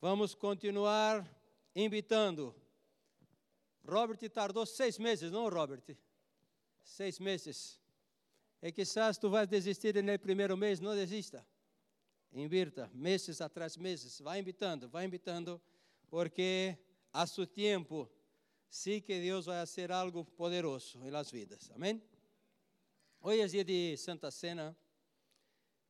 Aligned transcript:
Vamos 0.00 0.32
continuar 0.32 1.28
invitando. 1.74 2.54
Robert 3.84 4.20
tardou 4.30 4.64
seis 4.64 4.96
meses, 4.96 5.32
não, 5.32 5.48
Robert? 5.48 5.82
Seis 6.84 7.18
meses. 7.18 7.80
E 8.62 8.70
quizás 8.70 9.18
tu 9.18 9.28
vais 9.28 9.48
desistir 9.48 10.00
no 10.00 10.18
primeiro 10.20 10.56
mês, 10.56 10.78
não 10.78 10.94
desista. 10.94 11.44
Invirta, 12.32 12.88
meses 12.94 13.40
atrás 13.40 13.76
meses. 13.76 14.20
Vai 14.20 14.38
invitando, 14.38 14.88
vai 14.88 15.04
invitando, 15.04 15.60
porque 16.08 16.78
a 17.12 17.26
seu 17.26 17.44
tempo, 17.44 18.08
sim 18.70 19.00
que 19.00 19.20
Deus 19.20 19.46
vai 19.46 19.58
fazer 19.66 19.90
algo 19.90 20.24
poderoso 20.24 21.02
em 21.02 21.10
las 21.10 21.32
vidas. 21.32 21.72
Amém? 21.74 22.00
Hoje 23.20 23.40
é 23.40 23.46
dia 23.48 23.64
de 23.64 23.96
Santa 23.96 24.30
Cena 24.30 24.76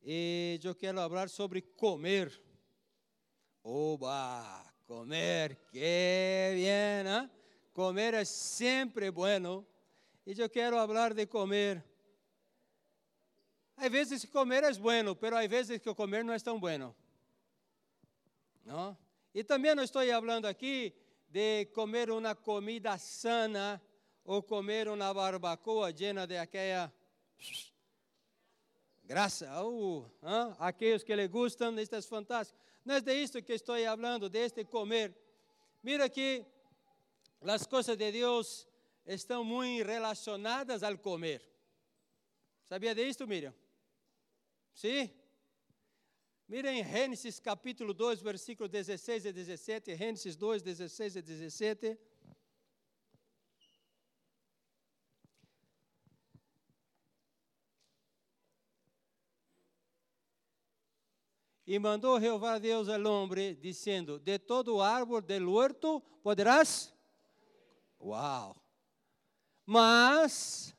e 0.01 0.59
eu 0.63 0.73
quero 0.73 0.97
falar 0.97 1.29
sobre 1.29 1.61
comer. 1.61 2.48
Oba, 3.61 4.65
comer, 4.87 5.57
que 5.71 6.51
bien, 6.55 7.07
¿eh? 7.07 7.29
Comer 7.73 8.13
é 8.13 8.25
sempre 8.25 9.09
bueno. 9.09 9.65
E 10.25 10.39
eu 10.39 10.49
quero 10.49 10.77
falar 10.77 11.13
de 11.13 11.25
comer. 11.27 11.83
Às 13.75 13.89
vezes 13.89 14.25
comer 14.25 14.63
é 14.63 14.73
bueno, 14.73 15.15
pero 15.15 15.37
às 15.37 15.47
vezes 15.47 15.81
que 15.81 15.93
comer 15.93 16.23
não 16.23 16.33
é 16.33 16.39
tão 16.39 16.59
bueno. 16.59 16.95
Não? 18.65 18.97
E 19.33 19.43
também 19.43 19.73
não 19.75 19.83
estou 19.83 20.05
falando 20.05 20.45
aqui 20.45 20.93
de 21.29 21.65
comer 21.67 22.09
uma 22.11 22.35
comida 22.35 22.97
sana 22.97 23.81
ou 24.23 24.43
comer 24.43 24.87
uma 24.87 25.13
barbacoa 25.13 25.91
llena 25.91 26.27
de 26.27 26.37
aquela 26.37 26.91
graça. 29.03 29.63
Uh, 29.63 29.99
uh, 30.21 30.55
aqueles 30.59 31.03
que 31.03 31.15
lhe 31.15 31.27
gustam, 31.27 31.79
isto 31.79 31.95
é 31.95 32.01
fantástico. 32.01 32.59
Não 32.89 32.95
é 32.95 33.01
de 33.01 33.13
isto 33.13 33.39
que 33.43 33.53
estou 33.53 33.75
falando, 33.75 34.27
de 34.27 34.39
este 34.39 34.65
comer. 34.65 35.15
Mira 35.83 36.09
que 36.09 36.43
as 37.39 37.67
coisas 37.67 37.95
de 37.95 38.11
Deus 38.11 38.67
estão 39.05 39.43
muito 39.43 39.85
relacionadas 39.85 40.81
ao 40.81 40.97
comer. 40.97 41.39
Sabia 42.63 42.95
disso, 42.95 43.27
Miriam? 43.27 43.53
Sim? 44.73 45.07
Mira 46.47 46.73
em 46.73 46.83
Gênesis 46.83 47.39
capítulo 47.39 47.93
2, 47.93 48.21
versículos 48.21 48.71
16 48.71 49.25
e 49.25 49.33
17. 49.33 49.95
Gênesis 49.95 50.35
2, 50.35 50.63
16 50.63 51.15
e 51.17 51.21
17. 51.21 51.95
E 61.69 61.77
mandou 61.77 62.19
Jeová 62.19 62.57
Deus 62.57 62.89
ao 62.89 62.99
homem, 63.05 63.53
dizendo: 63.53 64.17
De 64.17 64.39
todo 64.39 64.81
árvore 64.81 65.23
do 65.27 65.51
huerto 65.51 66.01
poderás. 66.23 66.91
Uau! 67.99 68.55
Mas 69.67 70.75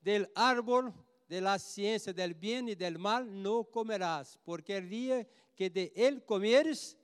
del 0.00 0.30
árbol 0.36 0.94
de 1.26 1.40
la 1.40 1.58
ciencia 1.58 2.12
del 2.12 2.32
bien 2.32 2.68
y 2.68 2.76
del 2.76 2.96
mal 2.96 3.42
no 3.42 3.64
comerás, 3.64 4.38
porque 4.44 4.76
el 4.76 4.88
día 4.88 5.26
que 5.56 5.68
de 5.68 5.92
él 5.96 6.24
comieres, 6.24 6.96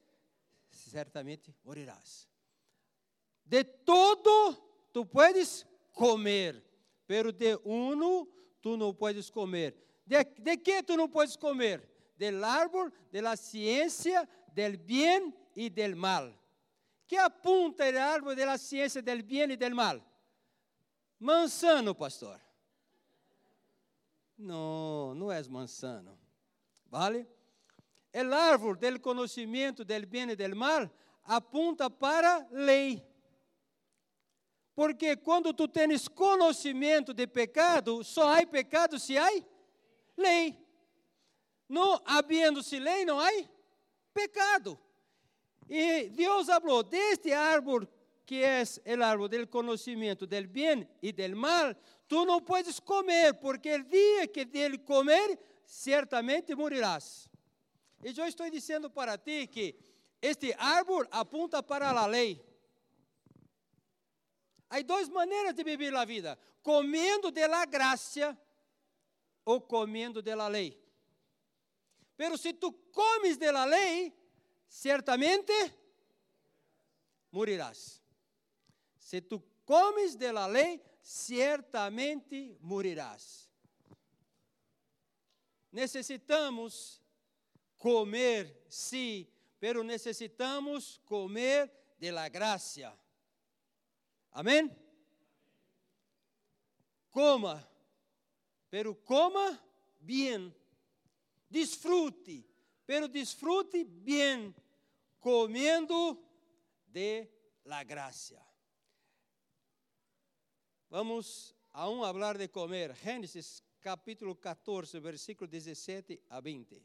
certamente 0.71 1.53
morirás. 1.65 2.29
De 3.45 3.65
todo 3.65 4.89
tú 4.93 5.05
puedes 5.05 5.67
comer, 5.93 6.65
pero 7.09 7.33
de 7.33 7.59
uno 7.65 8.29
tú 8.61 8.77
no 8.77 8.97
puedes 8.97 9.33
comer. 9.33 9.77
¿De, 10.05 10.33
de 10.39 10.63
qué 10.63 10.81
tú 10.81 10.97
no 10.97 11.11
puedes 11.11 11.37
comer? 11.37 11.96
Del 12.17 12.43
árbol 12.43 12.93
de 13.13 13.23
la 13.23 13.37
ciencia 13.37 14.29
del 14.53 14.77
bien 14.77 15.37
y 15.55 15.69
del 15.71 15.95
mal. 15.95 16.39
¿Qué 17.07 17.19
apunta 17.19 17.89
el 17.89 17.99
árbol 17.99 18.35
de 18.35 18.47
la 18.47 18.59
ciencia 18.59 19.01
del 19.03 19.23
bien 19.23 19.51
y 19.51 19.57
del 19.57 19.75
mal? 19.75 20.03
Manzano, 21.19 21.95
pastor. 21.95 22.41
Não, 24.37 25.15
não 25.15 25.33
és 25.33 25.49
manzano. 25.49 26.19
Vale? 26.91 27.27
El 28.13 28.33
árbol 28.33 28.77
del 28.77 29.01
conhecimento 29.01 29.85
del 29.85 30.05
bien 30.05 30.31
e 30.31 30.37
del 30.37 30.55
mal 30.55 30.91
apunta 31.25 31.89
para 31.89 32.47
lei. 32.51 33.03
Porque 34.75 35.17
quando 35.17 35.55
tu 35.55 35.67
tens 35.67 36.07
conhecimento 36.07 37.15
de 37.15 37.27
pecado, 37.27 38.05
só 38.05 38.29
há 38.29 38.45
pecado 38.47 38.99
se 38.99 39.17
há 39.17 39.29
lei. 40.17 40.66
Não 41.69 42.01
havendo-se 42.05 42.79
lei, 42.79 43.05
não 43.05 43.21
há 43.21 43.31
pecado. 44.15 44.79
E 45.69 46.09
Deus 46.11 46.47
falou 46.47 46.83
deste 46.83 47.33
árvore 47.33 47.89
que 48.27 48.43
é 48.43 48.65
o 48.97 49.05
árbol 49.05 49.29
do 49.29 49.47
conhecimento 49.47 50.27
del 50.27 50.49
bem 50.49 50.87
e 51.01 51.13
del 51.13 51.37
mal, 51.37 51.73
tu 52.09 52.25
não 52.25 52.43
podes 52.43 52.81
comer, 52.81 53.35
porque 53.35 53.73
o 53.77 53.85
dia 53.85 54.27
que 54.27 54.45
dele 54.45 54.79
comer, 54.79 55.39
certamente 55.65 56.53
morirás. 56.57 57.31
E 58.03 58.13
eu 58.19 58.27
estou 58.27 58.51
dizendo 58.51 58.91
para 58.91 59.17
ti 59.17 59.47
que 59.47 59.77
este 60.21 60.53
árvore 60.59 61.09
apunta 61.13 61.63
para 61.63 61.89
a 61.91 62.07
lei. 62.07 62.45
Há 64.69 64.83
duas 64.83 65.09
maneiras 65.09 65.55
de 65.55 65.63
viver 65.63 65.95
a 65.95 66.05
vida: 66.05 66.37
comendo 66.63 67.31
de 67.31 67.47
la 67.47 67.65
graça 67.65 68.37
ou 69.45 69.61
comendo 69.61 70.21
de 70.21 70.35
la 70.35 70.49
lei. 70.49 70.77
Pero 72.17 72.37
se 72.37 72.53
tu 72.53 72.73
comes 72.91 73.39
de 73.39 73.53
la 73.53 73.67
lei, 73.67 74.13
certamente 74.69 75.53
morirás. 77.31 78.03
Se 78.99 79.21
tu 79.21 79.43
comes 79.65 80.19
de 80.19 80.33
la 80.33 80.49
lei, 80.49 80.81
certamente 81.03 82.57
morirás. 82.61 83.49
Necessitamos 85.71 87.03
comer, 87.77 88.65
sim, 88.69 89.29
pero 89.61 89.85
necessitamos 89.85 90.99
comer 91.05 91.71
de 91.99 92.11
la 92.11 92.29
gracia. 92.29 92.97
Amém? 94.33 94.71
Coma, 97.11 97.67
pero 98.71 98.95
coma 98.95 99.63
bien. 100.01 100.55
Disfrute, 101.49 102.45
pero 102.85 103.09
disfrute 103.09 103.85
bien, 103.85 104.55
comendo 105.21 106.23
de 106.87 107.31
la 107.65 107.85
gracia. 107.85 108.45
Vamos 110.89 111.55
a 111.73 111.89
um 111.89 112.01
falar 112.01 112.39
de 112.39 112.49
comer. 112.49 112.95
Gênesis 112.95 113.63
capítulo 113.81 114.35
14, 114.35 114.99
versículo 115.01 115.49
17 115.49 116.23
a 116.31 116.41
20. 116.41 116.83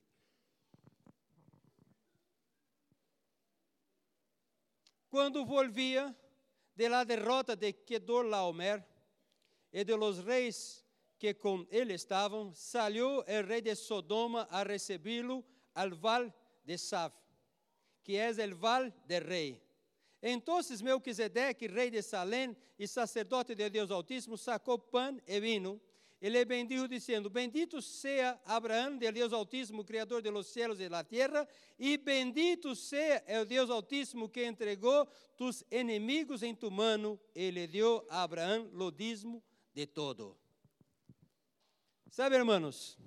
Quando 5.10 5.46
volvia 5.46 6.16
de 6.76 6.90
la 6.90 7.04
derrota 7.04 7.56
de 7.56 7.74
Kedorlaomer 7.74 8.86
e 9.72 9.84
de 9.84 9.96
los 9.96 10.24
reis 10.24 10.84
que 11.22 11.36
com 11.36 11.68
ele 11.70 11.94
estavam, 11.94 12.52
saiu 12.56 13.20
o 13.20 13.48
rei 13.48 13.62
de 13.62 13.76
Sodoma 13.76 14.48
a 14.50 14.64
recebê-lo 14.64 15.46
al 15.76 15.92
val 15.92 16.34
de 16.66 16.76
Saf, 16.80 17.16
que 18.04 18.18
é 18.18 18.32
o 18.32 18.56
val 18.56 18.92
de 19.06 19.20
rei. 19.20 19.62
Então 20.20 20.60
Melquisedeque, 20.82 21.68
rei 21.68 21.92
de 21.92 22.02
Salém 22.02 22.58
e 22.80 22.88
sacerdote 22.88 23.54
de 23.54 23.70
Deus 23.70 23.92
Altíssimo, 23.92 24.36
sacou 24.36 24.80
pão 24.80 25.22
e 25.28 25.40
vinho. 25.40 25.80
Ele 26.20 26.44
bendijo 26.44 26.88
dizendo: 26.88 27.30
Bendito 27.30 27.84
seja 27.84 28.40
Abraão, 28.44 28.98
de 28.98 29.12
Deus 29.12 29.32
Altíssimo, 29.32 29.86
Criador 29.86 30.24
de 30.24 30.32
los 30.32 30.48
cielos 30.48 30.80
e 30.80 30.90
da 30.90 31.04
terra, 31.04 31.48
e 31.78 31.98
bendito 31.98 32.76
seja 32.76 33.22
o 33.40 33.46
Deus 33.46 33.70
Altíssimo 33.70 34.28
que 34.28 34.44
entregou 34.44 35.08
tus 35.38 35.64
inimigos 35.70 36.42
em 36.42 36.56
tu 36.56 36.72
mano, 36.72 37.20
e 37.36 37.52
lhe 37.52 37.68
deu 37.68 38.04
a 38.10 38.24
Abraão 38.24 38.72
lodismo 38.74 39.44
de 39.72 39.86
todo. 39.86 40.41
Sabe, 42.12 42.36
hermanos, 42.36 42.98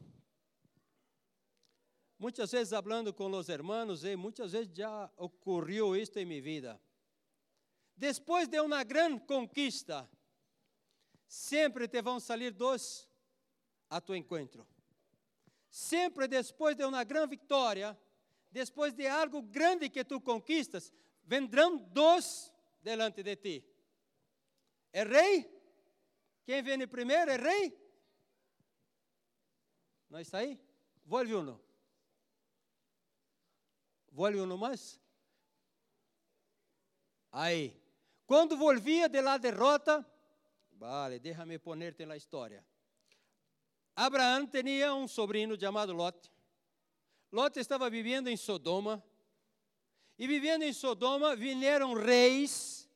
muitas 2.19 2.51
vezes 2.53 2.71
falando 2.71 3.13
com 3.13 3.31
os 3.33 3.51
hermanos, 3.51 4.03
e 4.03 4.17
muitas 4.17 4.53
vezes 4.53 4.75
já 4.75 5.13
ocorreu 5.19 5.95
isto 5.95 6.19
em 6.19 6.25
minha 6.25 6.41
vida. 6.41 6.81
Depois 7.95 8.49
de 8.49 8.59
uma 8.61 8.83
grande 8.83 9.21
conquista, 9.27 10.11
sempre 11.27 11.87
te 11.87 12.01
vão 12.01 12.19
sair 12.19 12.51
dois 12.51 13.07
a 13.91 14.01
tu 14.01 14.15
encontro. 14.15 14.67
Sempre 15.69 16.27
depois 16.27 16.75
de 16.75 16.87
uma 16.87 17.05
grande 17.05 17.37
vitória, 17.37 17.95
depois 18.51 18.95
de 18.95 19.07
algo 19.07 19.43
grande 19.43 19.91
que 19.91 20.03
tu 20.03 20.19
conquistas, 20.19 20.91
vendrão 21.23 21.77
dois 21.77 22.51
delante 22.81 23.23
de 23.23 23.37
ti. 23.37 23.65
É 24.95 25.05
rei? 25.05 25.47
Quem 26.47 26.63
vem 26.63 26.89
primeiro 26.89 27.31
é 27.31 27.37
rei? 27.37 27.84
Não 30.09 30.21
está 30.21 30.39
aí? 30.39 30.61
Volve 31.05 31.35
um. 31.35 31.59
Volve 34.11 34.41
um 34.41 34.57
mais? 34.57 35.01
Aí, 37.33 37.77
quando 38.27 38.57
volvia 38.57 39.09
de 39.09 39.21
la 39.21 39.37
derrota, 39.39 40.07
vale, 40.73 41.19
déjame 41.19 41.59
ponerte 41.59 42.07
na 42.07 42.17
história. 42.17 42.65
Abraão 43.97 44.47
tinha 44.47 44.95
um 44.95 45.07
sobrinho 45.09 45.59
chamado 45.59 45.93
Lot. 45.93 46.31
Lot 47.33 47.59
estava 47.59 47.91
vivendo 47.91 48.29
em 48.29 48.37
Sodoma. 48.37 49.03
E 50.17 50.29
vivendo 50.29 50.63
em 50.63 50.73
Sodoma, 50.73 51.35
vieram 51.35 51.95
reis 51.95 52.89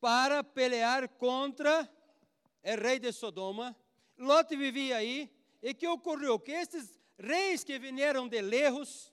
para 0.00 0.42
pelear 0.42 1.08
contra 1.08 1.88
o 2.62 2.82
rei 2.82 2.98
de 2.98 3.12
Sodoma. 3.12 3.76
Lot 4.18 4.56
vivia 4.56 4.96
aí. 4.96 5.30
E 5.64 5.72
que 5.72 5.88
ocorreu? 5.88 6.38
Que 6.38 6.52
estes 6.52 7.00
reis 7.18 7.64
que 7.64 7.78
vieram 7.78 8.28
de 8.28 8.42
lejos 8.42 9.10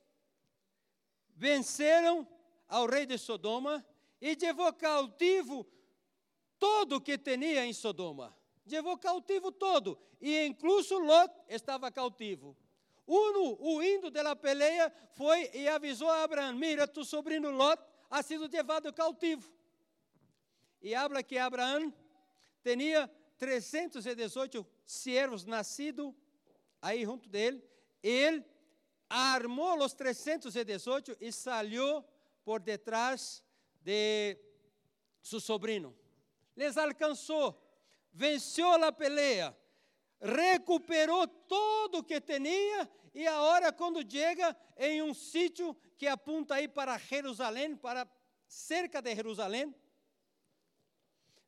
venceram 1.34 2.28
ao 2.68 2.88
rei 2.88 3.06
de 3.06 3.18
Sodoma 3.18 3.86
e 4.20 4.36
levou 4.36 4.74
cautivo 4.74 5.66
todo 6.60 6.98
o 6.98 7.02
que 7.02 7.18
tinha 7.18 7.66
em 7.66 7.72
Sodoma. 7.72 8.36
Levou 8.66 8.98
cautivo 8.98 9.50
todo, 9.50 9.98
e 10.20 10.46
incluso 10.46 11.00
Lot 11.00 11.34
estava 11.48 11.90
cautivo. 11.90 12.58
Uno, 13.08 13.58
o 13.58 13.82
indo 13.82 14.12
da 14.12 14.36
peleia, 14.36 14.94
foi 15.14 15.50
e 15.54 15.70
avisou 15.70 16.10
a 16.10 16.24
Abraão: 16.24 16.54
Mira, 16.54 16.86
tu 16.86 17.06
sobrinho 17.06 17.50
Lot 17.50 17.82
ha 18.10 18.22
sido 18.22 18.50
levado 18.52 18.92
cautivo. 18.92 19.50
E 20.82 20.94
habla 20.94 21.24
que 21.24 21.38
Abraão 21.38 21.94
tinha 22.62 23.10
318 23.38 24.68
servos 24.86 25.46
nascidos 25.46 26.14
aí 26.82 27.04
junto 27.06 27.30
dele. 27.30 27.64
Ele 28.02 28.44
armou 29.10 29.78
os 29.84 29.94
318 29.94 31.18
e 31.20 31.32
saiu 31.32 32.04
por 32.44 32.60
detrás 32.60 33.44
de 33.82 34.38
seu 35.22 35.40
sobrinho. 35.40 35.96
Les 36.56 36.78
alcançou, 36.78 37.62
venceu 38.12 38.72
a 38.84 38.92
peleia, 38.92 39.56
recuperou 40.20 41.28
tudo 41.28 42.00
o 42.00 42.04
que 42.04 42.20
tinha 42.20 42.90
e 43.14 43.28
agora 43.28 43.72
quando 43.72 44.10
chega 44.10 44.56
em 44.78 45.02
um 45.02 45.14
sítio 45.14 45.76
que 45.98 46.08
apunta 46.08 46.56
aí 46.56 46.68
para 46.68 46.98
Jerusalém, 46.98 47.76
para 47.76 48.10
cerca 48.48 49.02
de 49.02 49.14
Jerusalém, 49.16 49.74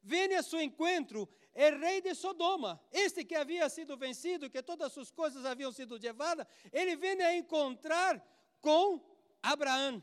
vem 0.02 0.36
a 0.36 0.44
seu 0.44 0.62
encontro 0.62 1.28
o 1.56 1.80
rei 1.80 2.02
de 2.02 2.16
Sodoma, 2.16 2.82
este 2.92 3.24
que 3.24 3.36
havia 3.36 3.70
sido 3.70 3.96
vencido, 3.96 4.50
que 4.50 4.64
todas 4.64 4.92
suas 4.92 5.12
coisas 5.12 5.46
haviam 5.46 5.72
sido 5.72 5.96
levadas, 5.98 6.48
ele 6.72 6.96
vem 6.96 7.22
a 7.22 7.36
encontrar 7.36 8.20
com 8.60 9.00
Abraão. 9.42 10.02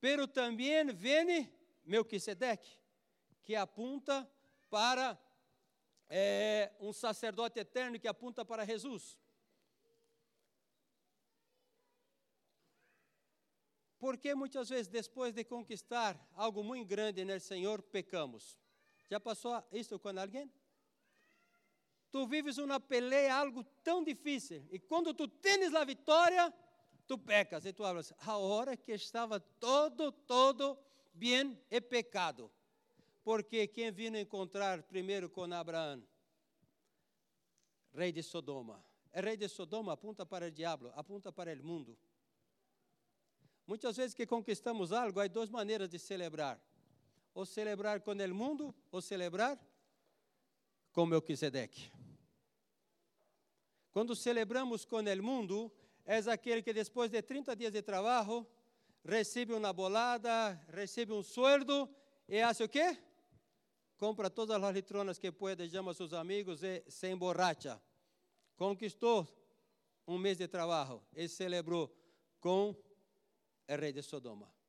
Pero 0.00 0.26
também 0.26 0.86
vem 0.92 1.52
Melquisedeque, 1.84 2.78
que 3.42 3.54
apunta 3.54 4.28
para 4.70 5.20
é, 6.08 6.72
um 6.80 6.92
sacerdote 6.92 7.58
eterno 7.58 8.00
que 8.00 8.08
apunta 8.08 8.44
para 8.44 8.64
Jesus. 8.64 9.18
Porque 13.98 14.34
muitas 14.34 14.68
vezes, 14.68 14.88
depois 14.88 15.32
de 15.32 15.44
conquistar 15.44 16.18
algo 16.34 16.64
muito 16.64 16.88
grande 16.88 17.24
no 17.24 17.38
Senhor, 17.38 17.82
pecamos. 17.82 18.61
Já 19.12 19.20
passou 19.20 19.62
isso 19.70 19.98
com 19.98 20.08
alguém? 20.18 20.50
Tu 22.10 22.26
vives 22.26 22.56
uma 22.56 22.80
peleia, 22.80 23.34
algo 23.34 23.62
tão 23.84 24.02
difícil, 24.02 24.66
e 24.70 24.78
quando 24.78 25.12
tu 25.12 25.28
tens 25.28 25.74
a 25.74 25.84
vitória, 25.84 26.50
tu 27.06 27.18
pecas 27.18 27.66
e 27.66 27.74
tu 27.74 27.84
hablas, 27.84 28.14
a 28.16 28.38
hora 28.38 28.74
que 28.74 28.90
estava 28.92 29.38
todo, 29.38 30.10
todo 30.10 30.78
bem 31.12 31.60
é 31.68 31.78
pecado. 31.78 32.50
Porque 33.22 33.66
quem 33.66 33.92
viu 33.92 34.16
encontrar 34.16 34.82
primeiro 34.84 35.28
com 35.28 35.42
Abraão? 35.52 36.02
Rei 37.92 38.12
de 38.12 38.22
Sodoma. 38.22 38.82
O 39.14 39.20
rei 39.20 39.36
de 39.36 39.46
Sodoma 39.46 39.92
apunta 39.92 40.24
para 40.24 40.46
o 40.46 40.50
diabo, 40.50 40.90
apunta 40.94 41.30
para 41.30 41.52
o 41.52 41.62
mundo. 41.62 41.98
Muitas 43.66 43.94
vezes 43.98 44.14
que 44.14 44.24
conquistamos 44.24 44.90
algo, 44.90 45.20
há 45.20 45.26
duas 45.26 45.50
maneiras 45.50 45.90
de 45.90 45.98
celebrar: 45.98 46.58
ou 47.34 47.46
celebrar 47.46 48.00
com 48.00 48.12
o 48.12 48.34
mundo, 48.34 48.74
ou 48.90 49.00
celebrar 49.00 49.58
com 50.92 51.06
Melquisedeque. 51.06 51.90
Quando 53.90 54.14
celebramos 54.14 54.84
com 54.84 54.96
o 54.96 55.22
mundo, 55.22 55.72
és 56.04 56.28
aquele 56.28 56.62
que 56.62 56.72
depois 56.72 57.10
de 57.10 57.22
30 57.22 57.54
dias 57.56 57.72
de 57.72 57.82
trabalho, 57.82 58.46
recebe 59.04 59.52
uma 59.52 59.72
bolada, 59.72 60.52
recebe 60.68 61.12
um 61.12 61.22
sueldo 61.22 61.88
e 62.28 62.40
faz 62.40 62.60
o 62.60 62.68
quê? 62.68 62.98
Compra 63.96 64.28
todas 64.28 64.62
as 64.62 64.74
litronas 64.74 65.18
que 65.18 65.30
pode, 65.30 65.68
chama 65.68 65.94
seus 65.94 66.12
amigos 66.12 66.62
e 66.62 66.82
se 66.88 67.08
emborracha. 67.08 67.80
Conquistou 68.56 69.28
um 70.06 70.18
mês 70.18 70.38
de 70.38 70.48
trabalho 70.48 71.02
e 71.14 71.28
celebrou 71.28 71.94
com 72.40 72.70
o 72.70 73.76
rei 73.76 73.92
de 73.92 74.02
Sodoma. 74.02 74.61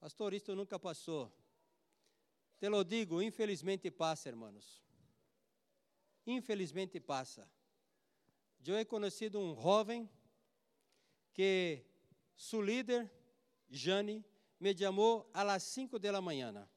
Pastor, 0.00 0.34
isto 0.34 0.54
nunca 0.54 0.78
passou. 0.78 1.32
Te 2.58 2.68
lo 2.68 2.82
digo, 2.84 3.20
infelizmente 3.22 3.90
passa, 3.90 4.28
irmãos. 4.28 4.82
Infelizmente 6.26 7.00
passa. 7.00 7.48
Eu 8.64 8.76
he 8.76 8.84
conhecido 8.84 9.38
um 9.38 9.54
jovem 9.54 10.08
que 11.32 11.84
seu 12.36 12.60
líder, 12.60 13.10
Jane, 13.70 14.24
me 14.58 14.76
chamou 14.76 15.30
às 15.32 15.62
5 15.62 15.98
da 15.98 16.20
manhã. 16.20 16.68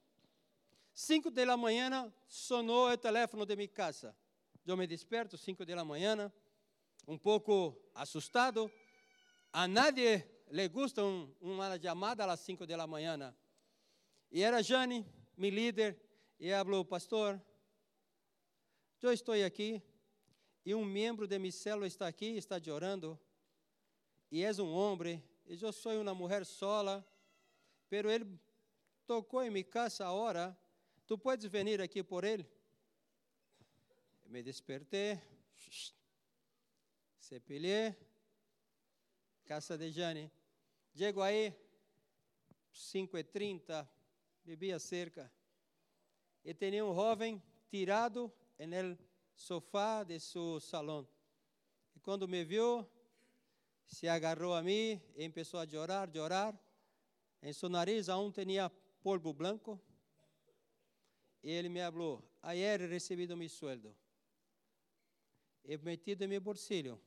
5 0.93 1.31
da 1.31 1.57
manhã 1.57 2.13
sonou 2.27 2.89
o 2.89 2.97
telefone 2.97 3.45
de 3.45 3.55
minha 3.55 3.67
casa. 3.67 4.15
Eu 4.65 4.77
me 4.77 4.85
desperto 4.85 5.37
5 5.37 5.65
da 5.65 5.83
manhã, 5.83 6.31
um 7.07 7.17
pouco 7.17 7.75
assustado. 7.95 8.71
A 9.51 9.67
nadie 9.67 10.19
le 10.49 10.67
gusta 10.67 11.03
um, 11.03 11.33
uma 11.39 11.79
chamada 11.79 12.25
às 12.25 12.39
5 12.39 12.65
da 12.65 12.87
manhã. 12.87 13.35
E 14.31 14.41
era 14.41 14.63
Jane, 14.63 15.05
meu 15.37 15.51
líder, 15.51 15.99
e 16.39 16.51
falou, 16.51 16.83
pastor, 16.83 17.41
eu 19.01 19.13
estou 19.13 19.33
aqui 19.33 19.81
e 20.65 20.75
um 20.75 20.83
membro 20.83 21.27
de 21.27 21.37
minha 21.39 21.51
célula 21.51 21.87
está 21.87 22.07
aqui, 22.07 22.37
está 22.37 22.61
chorando, 22.61 23.19
e 24.31 24.43
és 24.43 24.59
um 24.59 24.71
homem, 24.71 25.23
e 25.45 25.59
eu 25.61 25.71
sou 25.71 25.99
uma 25.99 26.13
mulher 26.13 26.45
sola, 26.45 27.05
pero 27.89 28.09
ele 28.09 28.39
tocou 29.05 29.41
em 29.43 29.49
minha 29.49 29.63
casa 29.63 30.05
a 30.05 30.11
hora, 30.11 30.57
tu 31.07 31.17
podes 31.17 31.49
vir 31.49 31.81
aqui 31.81 32.03
por 32.03 32.23
ele? 32.23 32.47
Me 34.25 34.43
despertei, 34.43 35.19
cepilhei, 37.17 37.95
casa 39.45 39.75
de 39.75 39.91
Jane. 39.91 40.31
Chego 40.95 41.21
aí, 41.21 41.53
5h30, 42.73 43.87
bebia 44.43 44.79
cerca, 44.79 45.31
e 46.43 46.53
tinha 46.53 46.85
um 46.85 46.93
jovem 46.93 47.41
tirado 47.69 48.31
no 48.57 48.97
sofá 49.35 50.03
de 50.03 50.19
seu 50.19 50.59
salão. 50.59 51.07
E 51.95 51.99
quando 51.99 52.27
me 52.27 52.43
viu, 52.43 52.87
se 53.85 54.07
agarrou 54.07 54.53
a 54.53 54.61
mim 54.61 55.01
e 55.15 55.29
começou 55.29 55.59
a 55.59 55.67
chorar, 55.67 56.09
chorar. 56.13 56.59
Em 57.41 57.53
seu 57.53 57.69
nariz 57.69 58.09
aún 58.09 58.31
tinha 58.31 58.69
polvo 59.01 59.33
branco. 59.33 59.79
E 61.41 61.51
ele 61.51 61.69
me 61.69 61.79
falou: 61.79 62.23
Ayer 62.41 62.81
recebido 62.89 63.35
meu 63.37 63.49
sueldo. 63.49 63.95
He 65.63 65.77
metido 65.77 66.23
em 66.23 66.27
meu 66.27 66.41
bolsillo, 66.41 66.99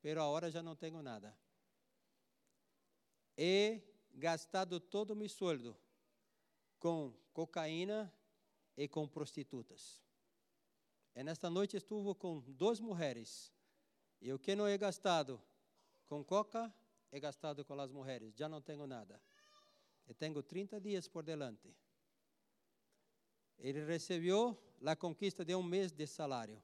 pero 0.00 0.22
agora 0.22 0.50
já 0.50 0.62
não 0.62 0.74
tenho 0.74 1.02
nada. 1.02 1.36
He 3.42 3.80
gastado 4.12 4.78
todo 4.78 5.16
meu 5.16 5.26
sueldo 5.26 5.74
com 6.78 7.10
cocaína 7.32 8.12
e 8.76 8.86
com 8.86 9.08
prostitutas. 9.08 10.02
E 11.14 11.24
nesta 11.24 11.48
noite 11.48 11.74
estuve 11.74 12.14
com 12.18 12.40
duas 12.40 12.80
mulheres. 12.80 13.50
E 14.20 14.30
o 14.30 14.38
que 14.38 14.54
não 14.54 14.66
é 14.66 14.76
gastado 14.76 15.40
com 16.06 16.22
coca, 16.22 16.70
é 17.10 17.18
gastado 17.18 17.64
com 17.64 17.80
as 17.80 17.90
mulheres. 17.90 18.36
Já 18.36 18.46
não 18.46 18.60
tenho 18.60 18.86
nada. 18.86 19.18
E 20.06 20.12
tenho 20.12 20.42
30 20.42 20.78
dias 20.78 21.08
por 21.08 21.22
delante. 21.22 21.74
Ele 23.58 23.82
recebeu 23.86 24.54
a 24.84 24.94
conquista 24.94 25.46
de 25.46 25.54
um 25.54 25.62
mês 25.62 25.92
de 25.92 26.06
salário, 26.06 26.62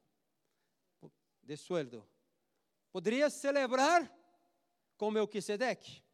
de 1.42 1.56
sueldo. 1.56 2.06
Poderia 2.92 3.30
celebrar 3.30 4.14
com 4.98 5.10
Melquisedeque. 5.10 6.05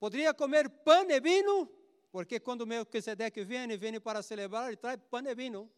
Poderia 0.00 0.34
comer 0.34 0.68
pão 0.68 1.08
e 1.08 1.20
vinho, 1.20 1.68
porque 2.10 2.40
quando 2.40 2.66
Melquisedeque 2.66 3.44
vem, 3.44 3.76
vem 3.76 4.00
para 4.00 4.22
celebrar, 4.22 4.66
ele 4.66 4.76
traz 4.76 4.98
pão 5.08 5.20
e 5.24 5.34
vinho 5.34 5.70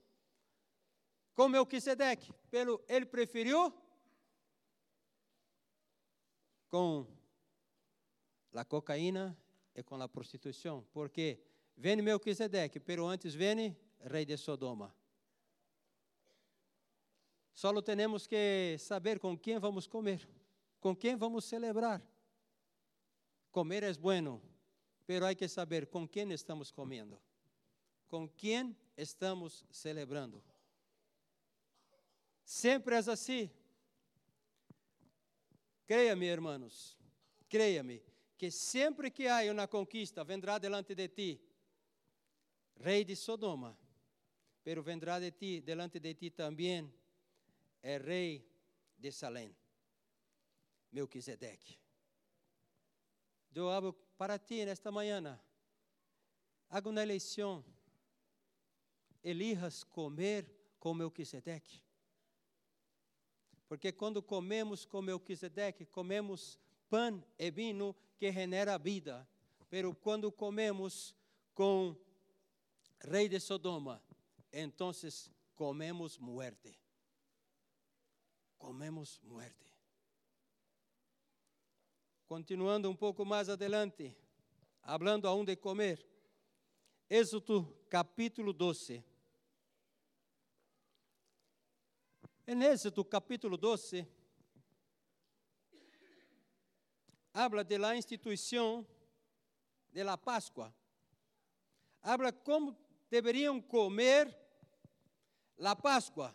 com 1.34 1.48
Melquisedeque. 1.48 2.32
Pelo, 2.50 2.82
ele 2.88 3.06
preferiu 3.06 3.72
com 6.68 7.06
a 8.54 8.64
cocaína 8.64 9.36
e 9.74 9.82
com 9.82 10.00
a 10.00 10.08
prostituição. 10.08 10.86
Porque 10.92 11.40
vem 11.76 12.00
Melquisedeque, 12.00 12.78
pero 12.78 13.06
antes 13.06 13.34
vem 13.34 13.76
rei 14.00 14.24
de 14.24 14.36
Sodoma. 14.36 14.94
Só 17.54 17.80
temos 17.82 18.26
que 18.26 18.76
saber 18.78 19.18
com 19.18 19.36
quem 19.36 19.58
vamos 19.58 19.86
comer, 19.86 20.28
com 20.80 20.96
quem 20.96 21.16
vamos 21.16 21.44
celebrar. 21.44 22.02
Comer 23.52 23.84
é 23.84 23.92
bueno, 23.92 24.40
pero 25.04 25.26
hay 25.26 25.36
que 25.36 25.46
saber 25.46 25.86
com 25.90 26.08
quem 26.08 26.32
estamos 26.32 26.72
comendo, 26.72 27.20
com 28.08 28.26
quem 28.26 28.74
estamos 28.96 29.66
celebrando. 29.70 30.42
Sempre 32.42 32.94
é 32.94 32.98
assim. 32.98 33.50
Creia-me, 35.86 36.26
irmãos, 36.26 36.96
creia-me, 37.46 38.02
que 38.38 38.50
sempre 38.50 39.10
que 39.10 39.28
há 39.28 39.42
uma 39.52 39.68
conquista, 39.68 40.24
vendrá 40.24 40.56
delante 40.58 40.94
de 40.94 41.08
ti, 41.08 41.40
rei 42.76 43.04
de 43.04 43.14
Sodoma, 43.14 43.78
pero 44.64 44.82
vendrá 44.82 45.20
de 45.20 45.30
ti, 45.30 45.60
delante 45.60 46.00
de 46.00 46.14
ti 46.14 46.30
também, 46.30 46.90
é 47.82 47.98
rei 47.98 48.50
de 48.96 49.12
Salém, 49.12 49.54
Melquisedeque. 50.90 51.81
Eu 53.54 53.70
abro 53.70 53.92
para 54.16 54.38
ti 54.38 54.64
nesta 54.64 54.90
manhã. 54.90 55.38
Haga 56.68 56.88
uma 56.88 57.02
eleição. 57.02 57.64
Elijas 59.22 59.84
comer 59.84 60.50
com 60.78 60.94
Melquisedeque. 60.94 61.82
Porque 63.68 63.92
quando 63.92 64.22
comemos 64.22 64.84
com 64.84 65.00
Melquisedeque, 65.00 65.86
comemos 65.86 66.58
pão 66.90 67.24
e 67.38 67.50
vinho 67.50 67.94
que 68.18 68.30
genera 68.32 68.78
vida. 68.78 69.26
Pero 69.70 69.94
quando 69.94 70.30
comemos 70.30 71.14
com 71.54 71.96
rei 73.00 73.28
de 73.28 73.40
Sodoma, 73.40 74.02
então 74.52 74.92
comemos 75.54 76.18
muerte. 76.18 76.78
Comemos 78.58 79.18
muerte. 79.22 79.71
Continuando 82.32 82.88
um 82.88 82.96
pouco 82.96 83.26
mais 83.26 83.50
adelante, 83.50 84.16
hablando 84.82 85.28
aún 85.28 85.44
de 85.44 85.54
comer. 85.54 86.02
Êxodo 87.06 87.76
capítulo 87.90 88.54
12. 88.54 89.04
Em 92.46 92.62
Êxodo 92.62 93.04
capítulo 93.04 93.58
12, 93.58 94.08
habla 97.34 97.62
de 97.62 97.76
la 97.76 97.94
instituição 97.98 98.86
de 99.90 100.02
la 100.02 100.16
Páscoa. 100.16 100.74
Habla 102.00 102.32
como 102.32 102.74
deveriam 103.10 103.60
comer 103.60 104.34
la 105.58 105.76
Páscoa. 105.76 106.34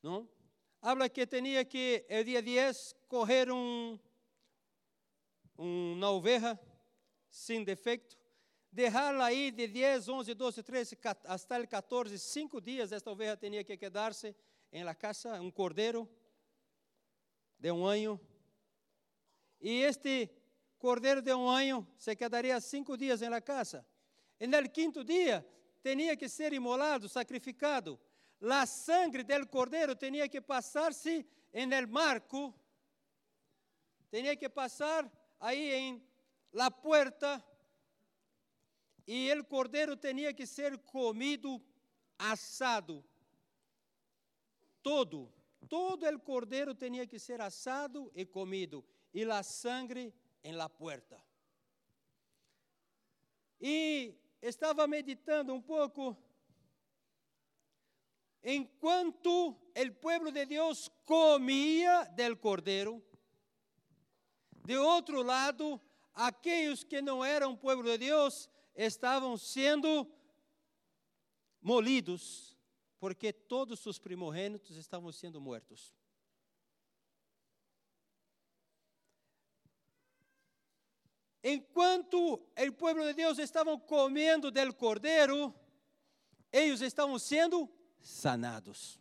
Não? 0.00 0.32
Habla 0.84 1.08
que 1.08 1.26
tinha 1.26 1.64
que, 1.64 2.04
el 2.10 2.24
dia 2.24 2.42
10, 2.42 2.94
correr 3.08 3.50
um, 3.50 3.98
uma 5.56 6.10
oveja 6.10 6.60
sem 7.30 7.64
defeito, 7.64 8.18
deixá-la 8.70 9.24
aí 9.24 9.50
de 9.50 9.66
10, 9.66 10.10
11, 10.10 10.34
12, 10.34 10.62
13, 10.62 10.98
até 11.24 11.60
o 11.60 11.66
14, 11.66 12.18
cinco 12.18 12.60
dias, 12.60 12.92
esta 12.92 13.10
oveja 13.10 13.34
tinha 13.34 13.64
que 13.64 13.78
quedar-se 13.78 14.36
em 14.70 14.84
la 14.84 14.94
casa, 14.94 15.40
um 15.40 15.50
cordeiro 15.50 16.06
de 17.58 17.72
um 17.72 17.86
ano. 17.86 18.20
E 19.62 19.80
este 19.84 20.28
cordeiro 20.78 21.22
de 21.22 21.32
um 21.32 21.48
ano 21.48 21.88
se 21.96 22.14
quedaria 22.14 22.60
cinco 22.60 22.94
dias 22.94 23.22
em 23.22 23.30
la 23.30 23.40
casa. 23.40 23.86
E 24.38 24.46
no 24.46 24.68
quinto 24.68 25.02
dia, 25.02 25.46
tinha 25.82 26.14
que 26.14 26.28
ser 26.28 26.52
imolado, 26.52 27.08
sacrificado 27.08 27.98
la 28.44 28.66
sangre 28.66 29.24
del 29.24 29.48
cordero 29.48 29.96
tenía 29.96 30.28
que 30.28 30.42
pasarse 30.42 31.26
en 31.50 31.72
el 31.72 31.88
marco, 31.88 32.54
tenía 34.10 34.36
que 34.36 34.50
pasar 34.50 35.10
ahí 35.40 35.70
en 35.72 36.06
la 36.52 36.68
puerta 36.70 37.42
y 39.06 39.28
el 39.28 39.46
cordero 39.46 39.98
tenía 39.98 40.34
que 40.34 40.46
ser 40.46 40.78
comido 40.84 41.58
asado. 42.18 43.02
Todo, 44.82 45.32
todo 45.66 46.06
el 46.06 46.22
cordero 46.22 46.74
tenía 46.74 47.06
que 47.06 47.18
ser 47.18 47.40
asado 47.40 48.12
y 48.14 48.26
comido 48.26 48.84
y 49.10 49.24
la 49.24 49.42
sangre 49.42 50.12
en 50.42 50.58
la 50.58 50.68
puerta. 50.68 51.24
E 53.58 54.14
estava 54.42 54.86
meditando 54.86 55.54
um 55.54 55.62
pouco 55.62 56.14
enquanto 58.44 59.58
el 59.74 59.96
pueblo 59.96 60.30
de 60.30 60.44
Dios 60.44 60.92
comía 61.06 62.04
del 62.14 62.38
cordero, 62.38 63.02
de 64.64 64.76
outro 64.76 65.22
lado, 65.22 65.80
aqueles 66.12 66.84
que 66.84 67.00
não 67.00 67.24
eram 67.24 67.56
pueblo 67.56 67.84
de 67.90 67.98
Deus 67.98 68.48
estavam 68.76 69.36
sendo 69.38 70.06
molidos, 71.60 72.56
porque 72.98 73.32
todos 73.32 73.84
os 73.86 73.98
primogênitos 73.98 74.76
estavam 74.76 75.10
sendo 75.10 75.40
mortos. 75.40 75.94
Enquanto 81.42 82.34
o 82.34 82.72
povo 82.72 83.02
de 83.02 83.12
Deus 83.12 83.38
estavam 83.38 83.78
comendo 83.78 84.50
del 84.50 84.74
cordeiro, 84.74 85.54
eles 86.50 86.80
estavam 86.80 87.18
sendo 87.18 87.68
sanados. 88.04 89.00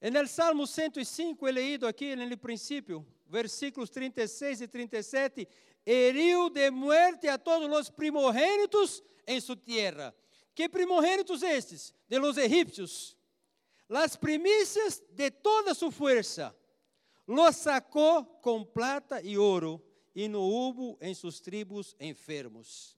En 0.00 0.16
el 0.16 0.28
Salmo 0.28 0.66
105, 0.66 1.46
he 1.48 1.52
leído 1.52 1.86
aqui 1.86 2.16
no 2.16 2.36
princípio, 2.38 3.06
versículos 3.26 3.90
36 3.90 4.62
e 4.62 4.68
37, 4.68 5.48
heriu 5.84 6.50
de 6.50 6.70
muerte 6.70 7.28
a 7.28 7.38
todos 7.38 7.70
os 7.70 7.90
primogênitos 7.90 9.02
em 9.26 9.40
sua 9.40 9.56
terra. 9.56 10.14
Que 10.54 10.68
primogênitos 10.68 11.42
estes? 11.42 11.94
De 12.08 12.18
los 12.18 12.36
egípcios. 12.38 13.16
Las 13.88 14.16
primícias 14.16 15.02
de 15.10 15.30
toda 15.30 15.74
sua 15.74 15.92
força. 15.92 16.54
Los 17.26 17.56
sacou 17.56 18.24
com 18.40 18.64
plata 18.64 19.20
e 19.20 19.36
ouro, 19.36 19.82
e 20.14 20.28
no 20.28 20.42
hubo 20.42 20.96
em 21.00 21.12
seus 21.12 21.40
tribos 21.40 21.94
enfermos 22.00 22.95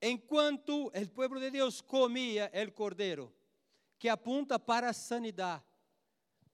enquanto 0.00 0.86
o 0.86 1.08
povo 1.10 1.38
de 1.38 1.50
Deus 1.50 1.80
comia 1.80 2.50
o 2.54 2.72
cordeiro, 2.72 3.32
que 3.98 4.08
apunta 4.08 4.58
para 4.58 4.90
a 4.90 4.94
sanidade. 4.94 5.64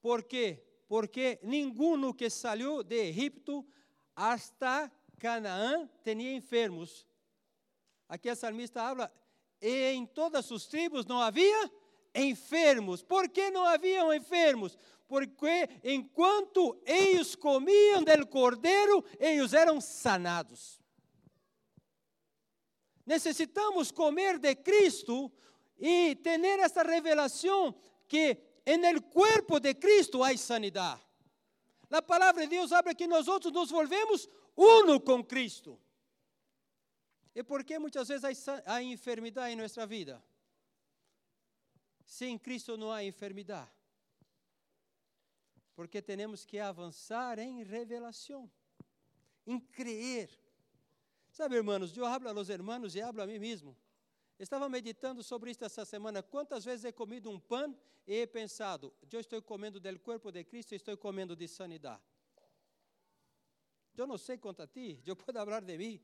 Por 0.01 0.23
quê? 0.23 0.63
Porque 0.87 1.39
ninguno 1.43 2.13
que 2.13 2.29
saiu 2.29 2.83
de 2.83 3.09
Egipto 3.09 3.65
hasta 4.15 4.91
Canaã 5.19 5.89
tinha 6.03 6.33
enfermos. 6.33 7.07
Aqui 8.07 8.29
a 8.29 8.35
salmista 8.35 8.81
habla, 8.81 9.11
e 9.61 9.91
em 9.91 10.05
todas 10.05 10.51
as 10.51 10.67
tribos 10.67 11.05
não 11.05 11.21
havia 11.21 11.71
enfermos. 12.15 13.01
Por 13.03 13.29
que 13.29 13.49
não 13.51 13.65
haviam 13.65 14.13
enfermos? 14.13 14.77
Porque 15.07 15.69
enquanto 15.83 16.81
eles 16.85 17.35
comiam 17.35 18.03
del 18.03 18.27
cordeiro, 18.27 19.03
eles 19.19 19.53
eram 19.53 19.79
sanados. 19.79 20.79
Necesitamos 23.07 23.89
comer 23.89 24.37
de 24.37 24.53
Cristo 24.57 25.31
e 25.79 26.13
ter 26.17 26.41
esta 26.59 26.83
revelação 26.83 27.73
que 28.05 28.37
en 28.65 28.83
el 28.83 29.01
cuerpo 29.03 29.61
de 29.61 29.75
Cristo 29.75 30.25
há 30.25 30.35
sanidade. 30.37 31.01
A 31.89 32.01
palavra 32.01 32.43
de 32.43 32.49
Deus 32.49 32.73
habla 32.73 32.93
que 32.93 33.07
nós 33.07 33.25
nos 33.25 33.71
volvemos 33.71 34.27
uno 34.57 34.99
com 34.99 35.23
Cristo. 35.23 35.79
E 37.33 37.41
por 37.43 37.63
que 37.63 37.79
muitas 37.79 38.09
vezes 38.09 38.45
há 38.65 38.83
enfermidade 38.83 39.53
em 39.53 39.55
nossa 39.55 39.87
vida? 39.87 40.21
Sem 42.05 42.37
Cristo 42.37 42.75
não 42.75 42.91
há 42.91 43.05
enfermidade. 43.05 43.71
Porque 45.73 46.01
temos 46.01 46.43
que 46.43 46.59
avançar 46.59 47.39
em 47.39 47.63
revelação, 47.63 48.51
em 49.45 49.57
crer 49.61 50.29
Sabe, 51.37 51.55
irmãos, 51.55 51.95
eu 51.95 52.03
hablo 52.03 52.27
a 52.29 52.31
los 52.31 52.49
hermanos 52.49 52.95
e 52.95 52.99
hablo 52.99 53.21
a 53.21 53.27
mim 53.27 53.37
mesmo. 53.37 53.77
Estava 54.39 54.67
meditando 54.67 55.21
sobre 55.21 55.51
isto 55.51 55.63
essa 55.63 55.85
semana. 55.85 56.23
Quantas 56.23 56.65
vezes 56.65 56.85
he 56.85 56.91
comido 56.91 57.29
um 57.29 57.39
pão 57.39 57.77
e 58.07 58.21
he 58.21 58.25
pensado, 58.25 58.91
eu 59.11 59.19
estou 59.19 59.39
comendo 59.43 59.79
do 59.79 59.99
corpo 59.99 60.31
de 60.31 60.43
Cristo 60.43 60.71
e 60.71 60.77
estou 60.77 60.97
comendo 60.97 61.35
de 61.35 61.47
sanidade. 61.47 62.01
Eu 63.95 64.07
não 64.07 64.17
sei 64.17 64.39
quanto 64.39 64.63
a 64.63 64.67
ti, 64.67 64.99
eu 65.05 65.15
posso 65.15 65.31
falar 65.31 65.61
de 65.61 65.77
mim. 65.77 66.01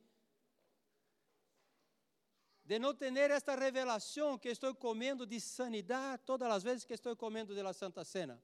De 2.64 2.78
não 2.78 2.94
ter 2.94 3.32
esta 3.32 3.56
revelação 3.56 4.38
que 4.38 4.50
estou 4.50 4.76
comendo 4.76 5.26
de 5.26 5.42
sanidade 5.42 6.22
todas 6.28 6.48
as 6.52 6.62
vezes 6.62 6.86
que 6.86 6.94
estou 6.94 7.16
comendo 7.16 7.56
da 7.56 7.74
Santa 7.74 8.06
Cena. 8.06 8.40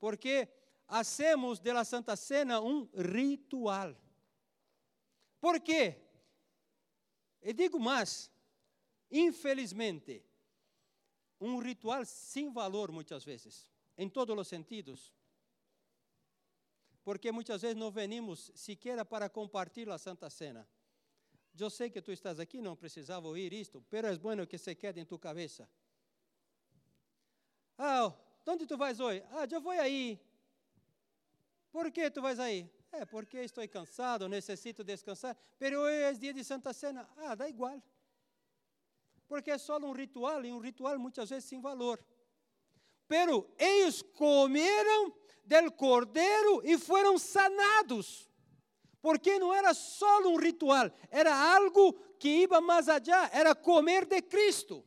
porque 0.00 0.48
hacemos 0.88 1.60
de 1.60 1.72
la 1.72 1.84
Santa 1.84 2.16
Cena 2.16 2.60
um 2.60 2.88
ritual. 2.96 3.94
Por 5.44 5.60
quê? 5.60 6.00
E 7.42 7.52
digo 7.52 7.78
mais, 7.78 8.32
infelizmente, 9.10 10.24
um 11.38 11.58
ritual 11.58 12.02
sem 12.06 12.50
valor 12.50 12.90
muitas 12.90 13.22
vezes, 13.22 13.70
em 13.98 14.08
todos 14.08 14.34
os 14.38 14.48
sentidos. 14.48 15.12
Porque 17.02 17.30
muitas 17.30 17.60
vezes 17.60 17.76
não 17.76 17.90
venimos 17.90 18.50
sequer 18.54 19.04
para 19.04 19.28
compartilhar 19.28 19.92
a 19.92 19.98
Santa 19.98 20.30
Cena. 20.30 20.66
Eu 21.60 21.68
sei 21.68 21.90
que 21.90 22.00
tu 22.00 22.10
estás 22.10 22.40
aqui, 22.40 22.62
não 22.62 22.74
precisava 22.74 23.28
ouvir 23.28 23.52
isto, 23.52 23.84
pero 23.90 24.08
é 24.08 24.16
bueno 24.16 24.46
que 24.46 24.56
se 24.56 24.74
quede 24.74 25.00
em 25.00 25.04
tu 25.04 25.18
cabeça. 25.18 25.68
Ah, 27.76 28.10
onde 28.46 28.66
tu 28.66 28.78
vais 28.78 28.98
hoje? 28.98 29.22
Ah, 29.30 29.46
eu 29.50 29.60
vou 29.60 29.72
aí. 29.72 30.18
Por 31.70 31.92
que 31.92 32.10
tu 32.10 32.22
vais 32.22 32.40
aí? 32.40 32.73
É, 32.96 33.04
porque 33.04 33.38
estou 33.38 33.66
cansado, 33.68 34.28
necessito 34.28 34.84
descansar. 34.84 35.36
Pero 35.58 35.80
hoje 35.80 36.02
é 36.02 36.12
dia 36.12 36.32
de 36.32 36.44
Santa 36.44 36.72
Cena. 36.72 37.08
Ah, 37.16 37.34
dá 37.34 37.48
igual. 37.48 37.82
Porque 39.26 39.50
é 39.50 39.58
só 39.58 39.78
um 39.78 39.92
ritual, 39.92 40.44
e 40.44 40.52
um 40.52 40.60
ritual 40.60 40.96
muitas 40.98 41.28
vezes 41.30 41.48
sem 41.48 41.60
valor. 41.60 41.98
Pero 43.08 43.50
eles 43.58 44.00
comeram 44.00 45.12
del 45.44 45.72
cordeiro 45.72 46.62
e 46.64 46.78
foram 46.78 47.18
sanados. 47.18 48.30
Porque 49.02 49.38
não 49.38 49.52
era 49.52 49.74
só 49.74 50.20
um 50.20 50.36
ritual, 50.36 50.90
era 51.10 51.34
algo 51.54 51.92
que 52.18 52.28
ia 52.28 52.60
mais 52.60 52.88
allá, 52.88 53.28
era 53.32 53.54
comer 53.54 54.06
de 54.06 54.22
Cristo. 54.22 54.84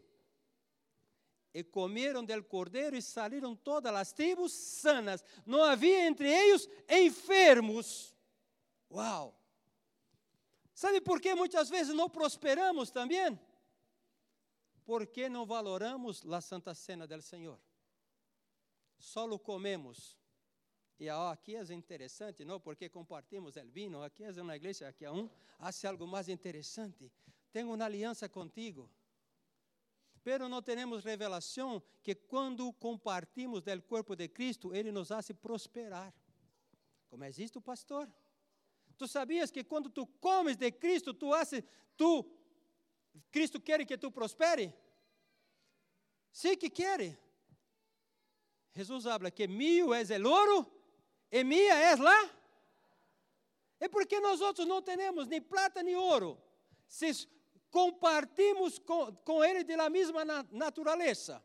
E 1.57 1.63
comeram 1.63 2.23
del 2.23 2.43
cordeiro 2.43 2.95
e 2.95 3.01
saíram 3.01 3.55
todas 3.55 3.91
as 3.91 4.13
tribos 4.13 4.51
sanas. 4.51 5.23
Não 5.43 5.63
havia 5.63 6.05
entre 6.05 6.31
eles 6.31 6.69
enfermos. 6.87 8.15
Uau! 8.91 9.35
Sabe 10.71 11.01
por 11.01 11.19
que 11.19 11.33
muitas 11.33 11.67
vezes 11.67 11.95
não 11.95 12.07
prosperamos 12.07 12.91
também? 12.91 13.39
Porque 14.85 15.27
não 15.27 15.47
valoramos 15.47 16.23
a 16.31 16.39
Santa 16.41 16.75
Cena 16.75 17.07
do 17.07 17.19
Senhor. 17.23 17.59
Só 18.99 19.27
comemos. 19.39 20.15
E 20.99 21.09
aqui 21.09 21.55
é 21.55 21.73
interessante, 21.73 22.45
não? 22.45 22.59
Porque 22.59 22.87
compartimos 22.87 23.55
o 23.55 23.65
vinho. 23.65 24.03
Aqui 24.03 24.23
é 24.23 24.31
uma 24.43 24.55
igreja 24.55 24.93
que 24.93 25.07
um 25.07 25.27
hace 25.57 25.87
algo 25.87 26.05
mais 26.05 26.29
interessante. 26.29 27.11
Tenho 27.51 27.73
uma 27.73 27.83
aliança 27.83 28.29
contigo 28.29 28.87
pero 30.27 30.49
não 30.49 30.61
temos 30.61 31.05
revelação 31.05 31.81
que 32.03 32.13
quando 32.13 32.73
compartimos 32.73 33.63
do 33.63 33.81
corpo 33.83 34.13
de 34.13 34.27
Cristo, 34.27 34.75
Ele 34.75 34.91
nos 34.91 35.09
hace 35.09 35.33
prosperar. 35.33 36.13
Como 37.07 37.23
é 37.23 37.29
isto, 37.29 37.61
pastor? 37.61 38.11
Tu 38.97 39.07
sabias 39.07 39.49
que 39.49 39.63
quando 39.63 39.89
tu 39.89 40.05
comes 40.19 40.57
de 40.57 40.69
Cristo, 40.69 41.13
tu 41.13 41.33
haces, 41.33 41.63
tu, 41.95 42.29
Cristo 43.31 43.61
quer 43.61 43.85
que 43.85 43.97
tu 43.97 44.11
prospere? 44.11 44.75
Sim 46.29 46.57
que 46.57 46.69
quer. 46.69 47.17
Jesus 48.75 49.05
habla 49.05 49.31
que 49.31 49.47
mío 49.47 49.93
é 49.93 50.01
o 50.01 50.29
ouro 50.29 50.69
e 51.31 51.41
minha 51.41 51.73
é 51.73 51.95
lá. 51.95 52.35
É 53.79 53.87
porque 53.87 54.19
nós 54.19 54.41
outros 54.41 54.67
não 54.67 54.81
temos 54.81 55.25
nem 55.25 55.41
prata 55.41 55.81
nem 55.81 55.95
ouro. 55.95 56.37
Se 56.85 57.07
compartimos 57.71 58.79
com, 58.79 59.13
com 59.17 59.43
Ele 59.43 59.63
de 59.63 59.75
la 59.75 59.89
mesma 59.89 60.23
natureza. 60.51 61.43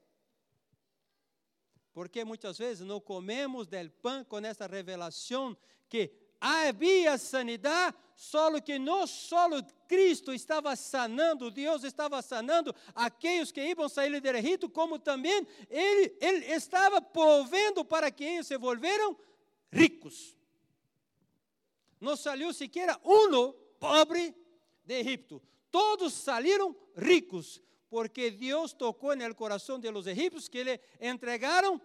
Porque 1.92 2.24
muitas 2.24 2.56
vezes 2.56 2.86
não 2.86 3.00
comemos 3.00 3.66
del 3.66 3.90
pão 3.90 4.24
com 4.24 4.38
essa 4.38 4.66
revelação 4.66 5.56
que 5.88 6.10
havia 6.40 7.18
sanidade, 7.18 7.96
só 8.16 8.58
que 8.60 8.78
não 8.78 9.06
só 9.06 9.48
Cristo 9.86 10.32
estava 10.32 10.74
sanando, 10.74 11.50
Deus 11.50 11.84
estava 11.84 12.22
sanando 12.22 12.74
aqueles 12.94 13.52
que 13.52 13.60
iam 13.60 13.88
sair 13.88 14.18
do 14.18 14.28
Egito, 14.28 14.70
como 14.70 14.98
também 14.98 15.46
ele, 15.68 16.16
ele 16.20 16.46
estava 16.46 17.00
provendo 17.00 17.84
para 17.84 18.10
que 18.10 18.24
eles 18.24 18.46
se 18.46 18.56
volveram 18.56 19.16
ricos. 19.70 20.34
Não 22.00 22.16
saiu 22.16 22.52
sequer 22.52 22.98
um 23.04 23.52
pobre 23.78 24.34
de 24.84 24.94
Egipto 24.94 25.42
todos 25.72 26.12
saíram 26.12 26.76
ricos, 26.94 27.60
porque 27.88 28.30
Deus 28.30 28.72
tocou 28.72 29.16
no 29.16 29.34
coração 29.34 29.80
de 29.80 29.90
los 29.90 30.06
egípcios 30.06 30.48
que 30.48 30.62
lhe 30.62 30.80
entregaram 31.00 31.80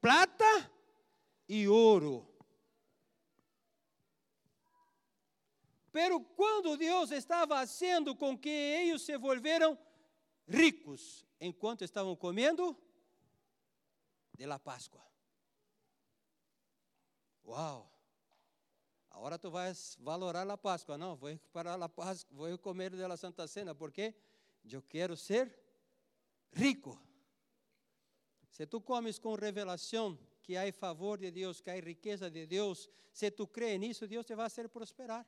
plata 0.00 0.72
e 1.48 1.68
ouro. 1.68 2.26
Pero 5.92 6.20
quando 6.20 6.76
Deus 6.76 7.10
estava 7.10 7.56
fazendo 7.56 8.16
com 8.16 8.36
que 8.36 8.48
eles 8.48 9.02
se 9.02 9.16
volveram 9.16 9.78
ricos, 10.46 11.26
enquanto 11.40 11.82
estavam 11.82 12.16
comendo 12.16 12.76
de 14.36 14.46
la 14.46 14.58
Páscoa. 14.58 15.04
Uau! 17.44 17.97
Agora 19.18 19.36
tu 19.36 19.50
vais 19.50 19.96
valorar 20.00 20.48
a 20.48 20.56
Páscoa. 20.56 20.96
Não, 20.96 21.16
vou 21.16 21.28
recuperar 21.28 21.82
a 21.82 21.88
Páscoa, 21.88 22.36
vou 22.36 22.56
comer 22.56 22.94
da 22.94 23.16
Santa 23.16 23.48
Cena, 23.48 23.74
porque 23.74 24.14
eu 24.70 24.80
quero 24.80 25.16
ser 25.16 25.52
rico. 26.52 26.96
Se 28.48 28.64
tu 28.64 28.80
comes 28.80 29.18
com 29.18 29.34
revelação 29.34 30.16
que 30.40 30.56
há 30.56 30.72
favor 30.72 31.18
de 31.18 31.32
Deus, 31.32 31.60
que 31.60 31.68
há 31.68 31.74
riqueza 31.80 32.30
de 32.30 32.46
Deus, 32.46 32.88
se 33.12 33.28
tu 33.28 33.44
crê 33.48 33.76
nisso, 33.76 34.06
Deus 34.06 34.24
te 34.24 34.36
vai 34.36 34.48
fazer 34.48 34.68
prosperar. 34.68 35.26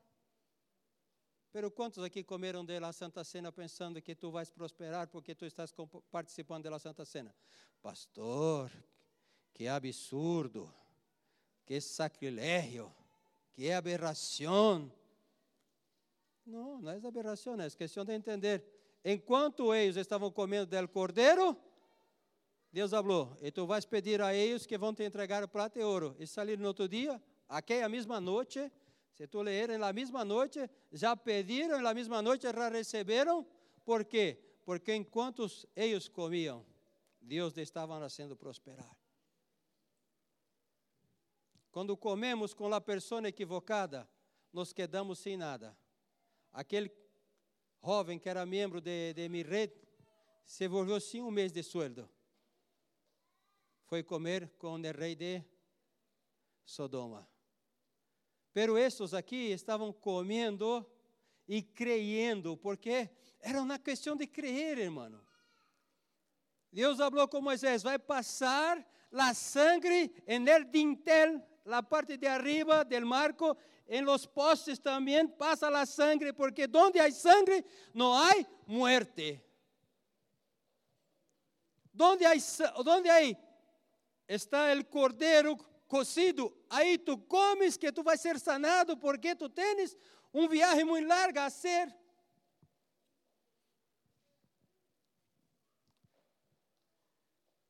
Pero 1.51 1.69
quantos 1.73 2.05
aqui 2.05 2.23
comeram 2.23 2.65
da 2.65 2.93
Santa 2.93 3.25
Cena 3.25 3.51
pensando 3.51 4.01
que 4.01 4.15
tu 4.15 4.31
vais 4.31 4.53
prosperar 4.53 5.09
porque 5.09 5.35
tu 5.35 5.45
estás 5.45 5.75
participando 6.13 6.71
da 6.71 6.79
Santa 6.79 7.05
Cena? 7.05 7.35
Pastor, 7.83 8.71
que 9.53 9.67
absurdo, 9.67 10.73
que 11.67 11.81
sacrilégio 11.81 13.00
que 13.61 13.71
aberração. 13.71 14.91
Não, 16.47 16.81
não 16.81 16.91
é 16.91 16.97
aberração, 16.97 17.61
é 17.61 17.69
questão 17.69 18.07
de 18.07 18.15
entender. 18.15 18.65
Enquanto 19.05 19.75
eles 19.75 19.97
estavam 19.97 20.33
comendo 20.33 20.65
del 20.65 20.89
cordeiro, 20.89 21.55
Deus 22.73 22.91
falou: 22.91 23.37
e 23.43 23.51
tu 23.51 23.67
vais 23.67 23.85
pedir 23.85 24.23
a 24.23 24.33
eles 24.33 24.65
que 24.65 24.79
vão 24.79 24.95
te 24.95 25.03
entregar 25.03 25.47
prata 25.47 25.79
e 25.79 25.83
ouro. 25.83 26.17
E 26.19 26.27
saíram 26.27 26.63
no 26.63 26.69
outro 26.69 26.89
dia, 26.89 27.23
aquela 27.47 27.87
mesma 27.87 28.19
noite, 28.19 28.73
se 29.13 29.27
tu 29.27 29.43
ler, 29.43 29.79
na 29.79 29.93
mesma 29.93 30.25
noite, 30.25 30.67
já 30.91 31.15
pediram, 31.15 31.83
na 31.83 31.93
mesma 31.93 32.23
noite 32.23 32.45
já 32.45 32.69
receberam. 32.71 33.47
Por 33.85 34.07
quê? 34.07 34.39
Porque 34.65 34.95
enquanto 34.95 35.47
eles 35.77 36.09
comiam, 36.09 36.65
Deus 37.21 37.55
estava 37.59 38.01
fazendo 38.01 38.35
prosperar. 38.35 39.00
Quando 41.71 41.97
comemos 41.97 42.53
com 42.53 42.73
a 42.73 42.81
pessoa 42.81 43.27
equivocada, 43.29 44.09
nos 44.53 44.73
quedamos 44.73 45.19
sem 45.21 45.37
nada. 45.37 45.77
Aquele 46.53 46.91
jovem 47.83 48.19
que 48.19 48.29
era 48.29 48.45
membro 48.45 48.81
de, 48.81 49.15
de 49.15 49.29
minha 49.29 49.45
rede 49.45 49.75
se 50.45 50.67
volviu 50.67 51.01
sem 51.01 51.23
um 51.23 51.31
mês 51.31 51.53
de 51.53 51.63
sueldo. 51.63 52.11
Foi 53.85 54.03
comer 54.03 54.51
com 54.59 54.75
o 54.75 54.93
rei 54.93 55.15
de 55.15 55.45
Sodoma. 56.65 57.29
Pero 58.53 58.77
estes 58.77 59.15
aqui 59.15 59.53
estavam 59.53 59.93
comendo 59.93 60.85
e 61.47 61.63
creyendo, 61.63 62.57
porque 62.57 63.11
era 63.41 63.63
uma 63.63 63.79
questão 63.79 64.17
de 64.17 64.27
crer, 64.27 64.79
irmão. 64.79 65.21
Deus 66.73 66.99
falou 66.99 67.29
com 67.29 67.41
Moisés: 67.41 67.83
vai 67.83 67.99
passar 67.99 68.85
a 69.13 69.35
sangre 69.35 70.13
en 70.27 70.49
el 70.49 70.65
dintel 70.71 71.45
la 71.65 71.83
parte 71.83 72.17
de 72.17 72.29
arriba 72.29 72.85
del 72.85 73.05
marco, 73.05 73.57
en 73.87 74.05
los 74.05 74.27
postes 74.27 74.81
también 74.81 75.29
pasa 75.37 75.71
la 75.71 75.85
sangre, 75.85 76.33
porque 76.33 76.67
donde 76.67 77.01
hay 77.01 77.13
sangre 77.13 77.65
no 77.93 78.19
hay 78.19 78.47
muerte. 78.67 79.45
Donde 81.93 82.27
hay, 82.27 82.41
donde 82.85 83.11
hay 83.11 83.37
está 84.27 84.73
el 84.73 84.89
cordero 84.89 85.59
cocido, 85.89 86.55
aí 86.69 86.97
tu 86.99 87.27
comes 87.27 87.77
que 87.77 87.91
tu 87.91 88.03
vai 88.03 88.17
ser 88.17 88.39
sanado, 88.39 88.97
porque 88.97 89.35
tu 89.35 89.49
tens 89.49 89.97
um 90.33 90.49
viagem 90.49 90.85
muito 90.85 91.09
larga 91.09 91.43
a 91.43 91.47
hacer. 91.47 91.93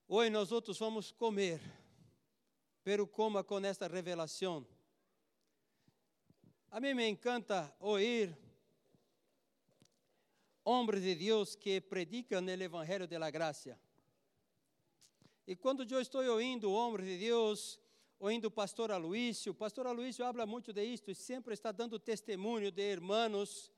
Hoje 0.07 0.29
nós 0.29 0.51
vamos 0.79 1.13
comer 1.13 1.61
pero 2.91 3.07
coma 3.07 3.45
com 3.45 3.65
esta 3.65 3.87
revelação. 3.87 4.67
A 6.73 6.81
mim 6.81 6.93
me 6.93 7.07
encanta 7.07 7.73
ouvir 7.79 8.37
homens 10.65 11.01
de 11.01 11.15
Deus 11.15 11.55
que 11.55 11.81
predicam 11.81 12.45
o 12.45 12.51
Evangelho 12.51 13.07
de 13.07 13.17
la 13.17 13.31
Graça. 13.31 13.79
E 15.47 15.55
quando 15.55 15.87
eu 15.89 16.01
estou 16.01 16.25
ouvindo 16.25 16.73
homens 16.73 17.07
de 17.07 17.19
Deus, 17.19 17.79
ouvindo 18.19 18.47
o 18.47 18.51
pastor 18.51 18.91
Aloísio. 18.91 19.53
O 19.53 19.55
pastor 19.55 19.87
Aloísio 19.87 20.25
habla 20.25 20.45
muito 20.45 20.73
de 20.73 20.83
isto 20.83 21.13
e 21.13 21.15
sempre 21.15 21.55
está 21.55 21.71
dando 21.71 21.97
testemunho 21.97 22.73
de 22.73 22.83
irmãos 22.83 23.71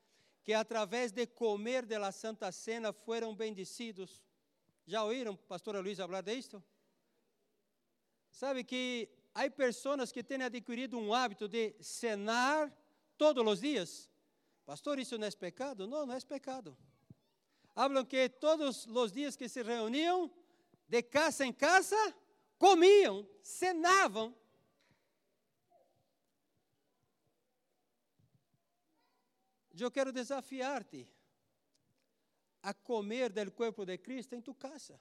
que 0.43 0.55
através 0.55 1.13
de 1.13 1.27
comer 1.27 1.85
de 1.85 1.99
la 1.99 2.13
Santa 2.13 2.51
Cena 2.51 2.95
foram 2.95 3.35
bendecidos. 3.35 4.25
Já 4.87 5.05
ouviram 5.05 5.37
pastor 5.37 5.77
Aloísio 5.77 6.07
falar 6.07 6.23
de 6.23 6.33
isto? 6.33 6.65
Sabe 8.33 8.65
que 8.65 9.09
há 9.35 9.49
pessoas 9.51 10.11
que 10.11 10.25
têm 10.25 10.43
adquirido 10.43 10.99
um 10.99 11.13
hábito 11.13 11.47
de 11.47 11.77
cenar 11.81 12.73
todos 13.19 13.47
os 13.47 13.61
dias. 13.61 14.11
Pastor, 14.65 14.99
isso 14.99 15.19
não 15.19 15.27
é 15.27 15.31
pecado? 15.31 15.87
Não, 15.87 16.07
não 16.07 16.15
é 16.15 16.21
pecado. 16.21 16.77
Hablam 17.77 18.05
que 18.05 18.29
todos 18.29 18.87
os 18.87 19.13
dias 19.13 19.37
que 19.37 19.49
se 19.49 19.63
reuniam, 19.63 20.31
de 20.89 21.03
casa 21.03 21.45
em 21.45 21.53
casa, 21.53 21.97
comiam, 22.59 23.29
cenavam. 23.43 24.35
Eu 29.79 29.91
quero 29.91 30.13
desafiar-te 30.13 31.09
a 32.63 32.73
comer 32.73 33.33
do 33.33 33.51
corpo 33.51 33.85
de 33.85 33.99
Cristo 33.99 34.35
em 34.35 34.41
tu 34.41 34.55
casa 34.55 35.01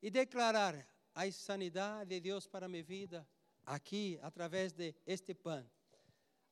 e 0.00 0.10
declarar 0.10 0.86
a 1.18 1.32
sanidade 1.32 2.10
de 2.10 2.20
Deus 2.20 2.46
para 2.46 2.68
minha 2.68 2.84
vida 2.84 3.26
aqui 3.66 4.20
através 4.22 4.72
de 4.72 4.94
este 5.04 5.34
pão. 5.34 5.68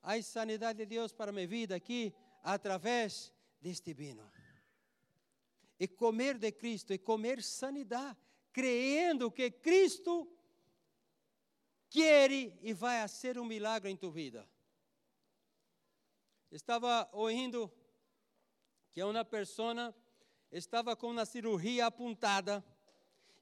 A 0.03 0.21
sanidade 0.21 0.79
de 0.79 0.85
Deus 0.85 1.13
para 1.13 1.31
minha 1.31 1.47
vida 1.47 1.73
aqui 1.73 2.13
através 2.43 3.33
deste 3.61 3.93
vinho. 3.93 4.29
E 5.79 5.87
comer 5.87 6.37
de 6.37 6.51
Cristo 6.51 6.91
e 6.91 6.97
comer 6.97 7.41
sanidade 7.41 8.17
crendo 8.51 9.31
que 9.31 9.49
Cristo 9.51 10.29
quer 11.89 12.29
e 12.29 12.73
vai 12.73 13.07
ser 13.07 13.39
um 13.39 13.45
milagre 13.45 13.89
em 13.89 13.95
tua 13.95 14.11
vida. 14.11 14.45
Estava 16.51 17.07
ouvindo 17.13 17.71
que 18.91 19.01
uma 19.01 19.23
pessoa 19.23 19.95
estava 20.51 20.93
com 20.93 21.11
uma 21.11 21.25
cirurgia 21.25 21.85
apontada 21.85 22.61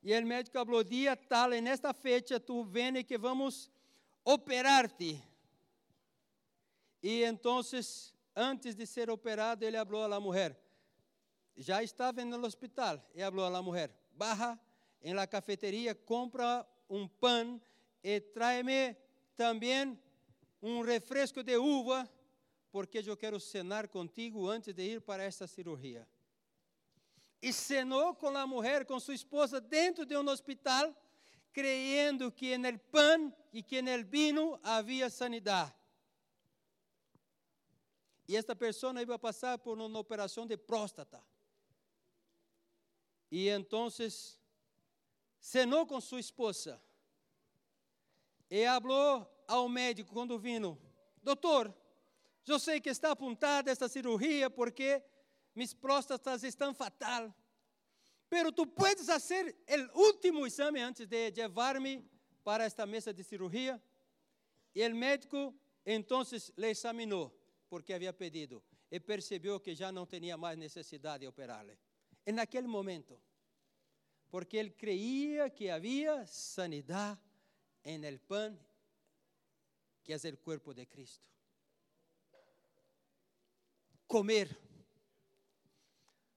e 0.05 0.15
o 0.15 0.25
médico 0.27 0.63
falou: 0.63 0.83
dia 0.83 1.15
tal, 1.15 1.51
e 1.51 1.59
nesta 1.59 1.91
fecha 1.91 2.39
tu 2.39 2.63
vem 2.63 3.03
que 3.03 3.17
vamos 3.17 3.71
operar-te. 4.23 5.19
E 7.01 7.23
então, 7.23 7.59
antes 8.35 8.75
de 8.75 8.85
ser 8.85 9.09
operado, 9.09 9.65
ele 9.65 9.83
falou 9.83 10.13
à 10.13 10.19
mulher: 10.19 10.55
já 11.57 11.81
estava 11.81 12.23
no 12.23 12.45
hospital, 12.45 13.03
e 13.15 13.21
falou 13.21 13.45
à 13.45 13.61
mulher: 13.63 13.89
barra 14.11 14.59
em 15.01 15.15
la 15.15 15.25
cafeteria, 15.25 15.95
compra 15.95 16.63
um 16.87 17.07
pão 17.07 17.59
e 18.03 18.19
tráeme 18.19 18.95
também 19.35 19.99
um 20.61 20.81
refresco 20.81 21.41
de 21.41 21.57
uva, 21.57 22.07
porque 22.71 22.99
eu 22.99 23.17
quero 23.17 23.39
cenar 23.39 23.87
contigo 23.87 24.47
antes 24.47 24.71
de 24.71 24.83
ir 24.83 25.01
para 25.01 25.23
esta 25.23 25.47
cirurgia. 25.47 26.07
E 27.45 27.53
cenou 27.53 28.15
com 28.15 28.35
a 28.35 28.47
mulher, 28.47 28.85
com 28.85 28.99
sua 28.99 29.13
esposa, 29.13 29.61
dentro 29.61 30.03
de 30.03 30.17
um 30.17 30.27
hospital, 30.27 30.91
creyendo 31.53 32.31
que 32.31 32.57
no 32.57 32.79
pão 32.79 33.31
e 33.53 33.61
que 33.61 33.83
no 33.83 34.03
vinho 34.03 34.59
havia 34.63 35.11
sanidade. 35.11 35.71
E 38.27 38.35
esta 38.35 38.55
pessoa 38.55 38.99
ia 38.99 39.19
passar 39.19 39.59
por 39.59 39.77
uma 39.77 39.99
operação 39.99 40.47
de 40.47 40.57
próstata. 40.57 41.21
E 43.29 43.47
então 43.49 43.89
cenou 45.39 45.85
com 45.85 46.01
sua 46.01 46.19
esposa 46.19 46.81
e 48.49 48.65
falou 48.65 49.31
ao 49.47 49.69
médico 49.69 50.11
quando 50.11 50.39
vino: 50.39 50.81
Doutor, 51.21 51.71
eu 52.47 52.57
sei 52.57 52.81
que 52.81 52.89
está 52.89 53.11
apontada 53.11 53.69
esta 53.69 53.87
cirurgia 53.87 54.49
porque 54.49 55.03
mis 55.55 55.73
próstatas 55.73 56.43
estão 56.43 56.73
fatal. 56.73 57.33
Pero 58.29 58.51
tu 58.51 58.67
puedes 58.67 59.05
fazer 59.05 59.55
o 59.93 59.99
último 60.01 60.45
exame 60.45 60.81
antes 60.81 61.07
de 61.07 61.31
levar-me 61.31 62.03
para 62.43 62.65
esta 62.65 62.85
mesa 62.85 63.13
de 63.13 63.23
cirurgia. 63.23 63.81
E 64.73 64.85
o 64.85 64.95
médico 64.95 65.55
então 65.85 66.23
le 66.57 66.69
examinou, 66.69 67.31
porque 67.69 67.93
havia 67.93 68.11
pedido, 68.11 68.61
e 68.91 68.99
percebeu 68.99 69.59
que 69.59 69.73
já 69.73 69.91
não 69.91 70.05
tinha 70.05 70.35
mais 70.35 70.57
necessidade 70.57 71.21
de 71.21 71.27
operar-lhe. 71.27 71.77
E 72.25 72.31
naquele 72.31 72.67
momento, 72.67 73.21
porque 74.29 74.57
ele 74.57 74.71
creía 74.71 75.49
que 75.49 75.69
havia 75.69 76.25
sanidade 76.27 77.21
en 77.83 78.03
el 78.03 78.19
pan, 78.19 78.57
que 80.03 80.13
é 80.13 80.17
o 80.17 80.37
cuerpo 80.37 80.73
de 80.73 80.85
Cristo. 80.87 81.29
Comer. 84.07 84.64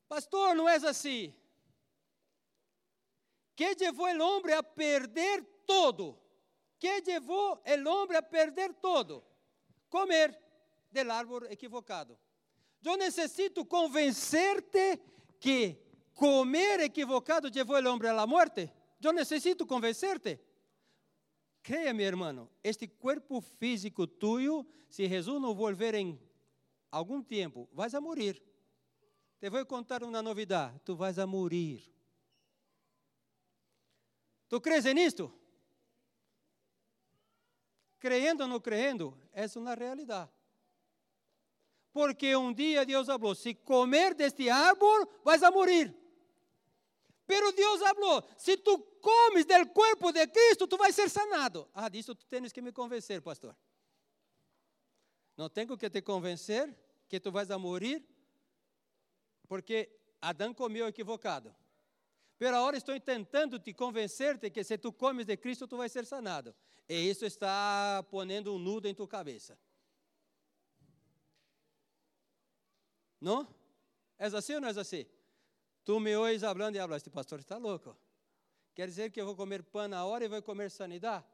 Pastor, 0.08 0.56
não 0.56 0.68
é 0.68 0.76
assim. 0.76 1.34
Que 3.54 3.74
levou 3.74 4.06
o 4.06 4.22
homem 4.22 4.54
a 4.54 4.62
perder 4.62 5.44
todo? 5.66 6.18
Que 6.78 7.02
levou 7.06 7.60
o 7.64 7.88
homem 7.88 8.16
a 8.16 8.22
perder 8.22 8.72
todo? 8.74 9.22
Comer 9.90 10.36
del 10.90 11.10
árbol 11.10 11.44
equivocado. 11.50 12.18
Eu 12.82 12.96
necessito 12.96 13.64
convencer-te 13.66 14.98
que 15.38 15.76
comer 16.14 16.80
equivocado 16.80 17.50
levou 17.52 17.76
o 17.76 17.88
homem 17.88 18.08
à 18.08 18.26
morte? 18.26 18.72
Eu 19.02 19.12
necessito 19.12 19.66
convencer-te. 19.66 20.40
Creia, 21.62 21.92
meu 21.92 22.06
irmão, 22.06 22.48
este 22.64 22.88
corpo 22.88 23.40
físico 23.40 24.06
tuyo, 24.06 24.66
se 24.88 25.06
Jesus 25.06 25.40
não 25.40 25.54
volver 25.54 25.94
em 25.94 26.18
algum 26.90 27.22
tempo, 27.22 27.68
vais 27.72 27.94
a 27.94 28.00
morir. 28.00 28.42
Te 29.40 29.48
vou 29.48 29.64
contar 29.66 30.02
uma 30.02 30.22
novidade: 30.22 30.80
tu 30.84 30.96
vais 30.96 31.18
a 31.18 31.26
morir. 31.26 31.82
Tu 34.48 34.60
crees 34.60 34.84
nisto? 34.94 35.32
Creyendo 37.98 38.44
ou 38.44 38.48
não 38.48 38.60
creyendo, 38.60 39.16
é 39.32 39.46
uma 39.56 39.74
realidade. 39.74 40.30
Porque 41.92 42.34
um 42.36 42.52
dia 42.52 42.84
Deus 42.86 43.06
falou: 43.06 43.34
se 43.34 43.54
comer 43.54 44.14
deste 44.14 44.48
árvore, 44.48 45.08
vais 45.24 45.42
a 45.42 45.50
morir. 45.50 45.94
Pero 47.26 47.52
Deus 47.52 47.80
falou: 47.80 48.24
se 48.36 48.56
tu 48.56 48.78
comes 49.00 49.44
del 49.44 49.72
corpo 49.72 50.12
de 50.12 50.26
Cristo, 50.26 50.66
tu 50.66 50.76
vais 50.76 50.94
ser 50.94 51.10
sanado. 51.10 51.68
Ah, 51.74 51.88
disso 51.88 52.14
tu 52.14 52.24
tens 52.26 52.52
que 52.52 52.62
me 52.62 52.72
convencer, 52.72 53.20
pastor. 53.20 53.54
Não 55.36 55.48
tenho 55.48 55.76
que 55.76 55.90
te 55.90 56.02
convencer 56.02 56.74
que 57.08 57.20
tu 57.20 57.30
vais 57.30 57.50
a 57.50 57.58
morrer, 57.58 58.02
porque 59.48 59.88
Adão 60.20 60.52
comeu 60.54 60.86
equivocado. 60.86 61.54
Pero 62.38 62.56
agora 62.56 62.76
estou 62.76 62.98
tentando 63.00 63.58
te 63.58 63.74
convencer-te 63.74 64.50
que 64.50 64.62
se 64.62 64.78
tu 64.78 64.92
comes 64.92 65.26
de 65.26 65.36
Cristo, 65.36 65.66
tu 65.66 65.76
vais 65.76 65.90
ser 65.90 66.06
sanado. 66.06 66.54
E 66.88 66.94
isso 67.10 67.24
está 67.24 68.04
ponendo 68.10 68.54
um 68.54 68.58
nudo 68.58 68.86
em 68.86 68.94
tua 68.94 69.08
cabeça. 69.08 69.58
Não? 73.20 73.52
É 74.16 74.26
assim 74.26 74.54
ou 74.54 74.60
não 74.60 74.68
é 74.68 74.78
assim? 74.78 75.04
Tu 75.84 75.98
me 75.98 76.14
ouves 76.14 76.42
falando 76.42 76.76
e 76.76 76.78
hablas, 76.78 76.98
este 76.98 77.10
pastor 77.10 77.40
está 77.40 77.56
louco. 77.56 77.96
Quer 78.74 78.86
dizer 78.86 79.10
que 79.10 79.20
eu 79.20 79.26
vou 79.26 79.34
comer 79.34 79.64
pão 79.64 79.88
na 79.88 80.04
hora 80.04 80.24
e 80.24 80.28
vou 80.28 80.40
comer 80.42 80.70
sanidade? 80.70 81.24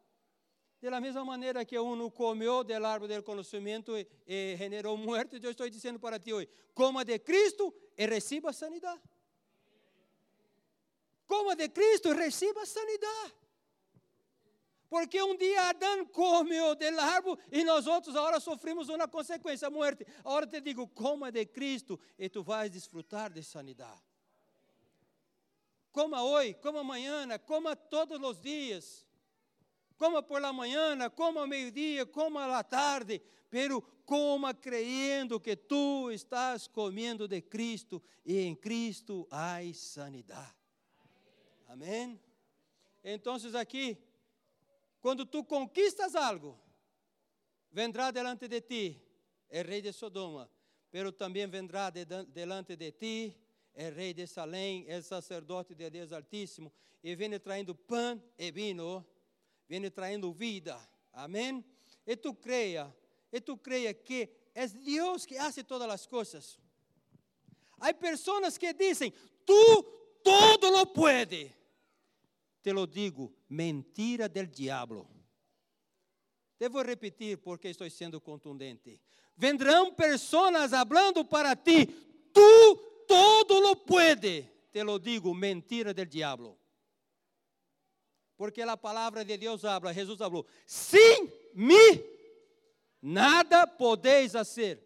Da 0.80 1.00
mesma 1.00 1.24
maneira 1.24 1.64
que 1.64 1.78
um 1.78 2.10
comeu 2.10 2.62
do 2.62 2.86
árvore 2.86 3.16
do 3.16 3.22
conhecimento 3.22 3.92
e, 4.26 4.56
generou 4.56 4.96
muerte, 4.96 5.40
eu 5.42 5.50
estou 5.50 5.68
dizendo 5.68 5.98
para 5.98 6.18
ti 6.18 6.32
hoje: 6.32 6.48
coma 6.74 7.04
de 7.04 7.18
Cristo 7.18 7.74
e 7.96 8.06
receba 8.06 8.52
sanidade. 8.52 9.00
Coma 11.26 11.56
de 11.56 11.68
Cristo 11.70 12.08
e 12.08 12.14
receba 12.14 12.66
sanidade. 12.66 13.34
Porque 14.90 15.20
um 15.22 15.36
dia 15.36 15.70
Adão 15.70 16.04
comeu 16.06 16.74
do 16.74 17.00
árvore 17.00 17.40
e 17.50 17.64
nós 17.64 17.86
outros 17.86 18.14
agora 18.14 18.38
sofrimos 18.38 18.88
uma 18.88 19.08
consequência, 19.08 19.66
a 19.68 19.70
morte. 19.70 20.06
Agora 20.20 20.46
te 20.46 20.60
digo, 20.60 20.86
coma 20.88 21.32
de 21.32 21.46
Cristo 21.46 21.98
e 22.18 22.28
tu 22.28 22.42
vais 22.42 22.70
desfrutar 22.70 23.32
de 23.32 23.42
sanidade 23.42 24.02
coma 25.94 26.24
hoje, 26.24 26.54
coma 26.54 26.80
amanhã, 26.80 27.24
coma 27.46 27.76
todos 27.76 28.20
os 28.20 28.40
dias. 28.40 29.06
Coma 29.96 30.22
por 30.22 30.40
la 30.40 30.52
manhã, 30.52 30.96
coma 31.10 31.40
ao 31.40 31.46
meio-dia, 31.46 32.04
coma 32.04 32.46
à 32.58 32.64
tarde, 32.64 33.22
pero 33.48 33.80
coma 34.04 34.52
creyendo 34.52 35.40
que 35.40 35.56
tu 35.56 36.10
estás 36.10 36.66
comendo 36.66 37.28
de 37.28 37.40
Cristo 37.42 38.02
e 38.24 38.40
em 38.40 38.54
Cristo 38.54 39.26
há 39.30 39.58
sanidade. 39.72 40.54
Amém? 41.68 42.20
Então, 43.02 43.36
aqui, 43.58 43.96
quando 45.00 45.24
tu 45.24 45.44
conquistas 45.44 46.14
algo, 46.14 46.58
vendrá 47.70 48.10
delante 48.10 48.48
de 48.48 48.60
ti 48.60 49.02
o 49.50 49.62
rei 49.62 49.80
de 49.80 49.92
Sodoma, 49.92 50.50
pero 50.90 51.12
também 51.12 51.46
vendrá 51.46 51.90
de, 51.90 52.04
delante 52.04 52.76
de 52.76 52.92
ti 52.92 53.40
é 53.74 53.90
rei 53.90 54.14
de 54.14 54.26
Salém, 54.26 54.84
é 54.88 55.02
sacerdote 55.02 55.74
de 55.74 55.90
Deus 55.90 56.12
Altíssimo, 56.12 56.72
e 57.02 57.14
vem 57.16 57.38
traindo 57.40 57.74
pão 57.74 58.22
e 58.38 58.50
vinho, 58.50 59.04
vem 59.68 59.90
traindo 59.90 60.32
vida. 60.32 60.78
Amém? 61.12 61.64
E 62.06 62.16
tu 62.16 62.34
creia, 62.34 62.94
e 63.32 63.40
tu 63.40 63.56
creia 63.56 63.94
que 63.94 64.28
é 64.54 64.66
Deus 64.66 65.26
que 65.26 65.36
hace 65.36 65.64
todas 65.64 65.88
as 65.88 66.06
coisas. 66.06 66.58
Há 67.78 67.92
pessoas 67.92 68.56
que 68.56 68.72
dizem, 68.72 69.12
tu 69.44 69.82
todo 70.22 70.70
lo 70.70 70.86
puede. 70.86 71.54
Te 72.62 72.72
lo 72.72 72.86
digo, 72.86 73.32
mentira 73.48 74.28
del 74.28 74.50
diablo. 74.50 75.06
Devo 76.58 76.82
repetir 76.82 77.38
porque 77.42 77.68
estou 77.68 77.88
sendo 77.90 78.20
contundente. 78.20 79.00
Vendrão 79.36 79.92
pessoas 79.92 80.72
hablando 80.72 81.24
para 81.24 81.54
ti, 81.56 81.86
tu 82.32 83.04
todo 83.06 83.60
lo 83.60 83.84
puede. 83.84 84.50
Te 84.70 84.82
lo 84.82 84.98
digo, 84.98 85.34
mentira 85.34 85.92
del 85.92 86.08
diablo. 86.08 86.58
Porque 88.36 88.62
a 88.62 88.76
palavra 88.76 89.24
de 89.24 89.36
Deus 89.36 89.64
habla, 89.64 89.92
Jesus 89.92 90.18
falou: 90.18 90.46
Sem 90.66 91.32
mim, 91.54 92.02
nada 93.00 93.66
podeis 93.66 94.32
fazer. 94.32 94.82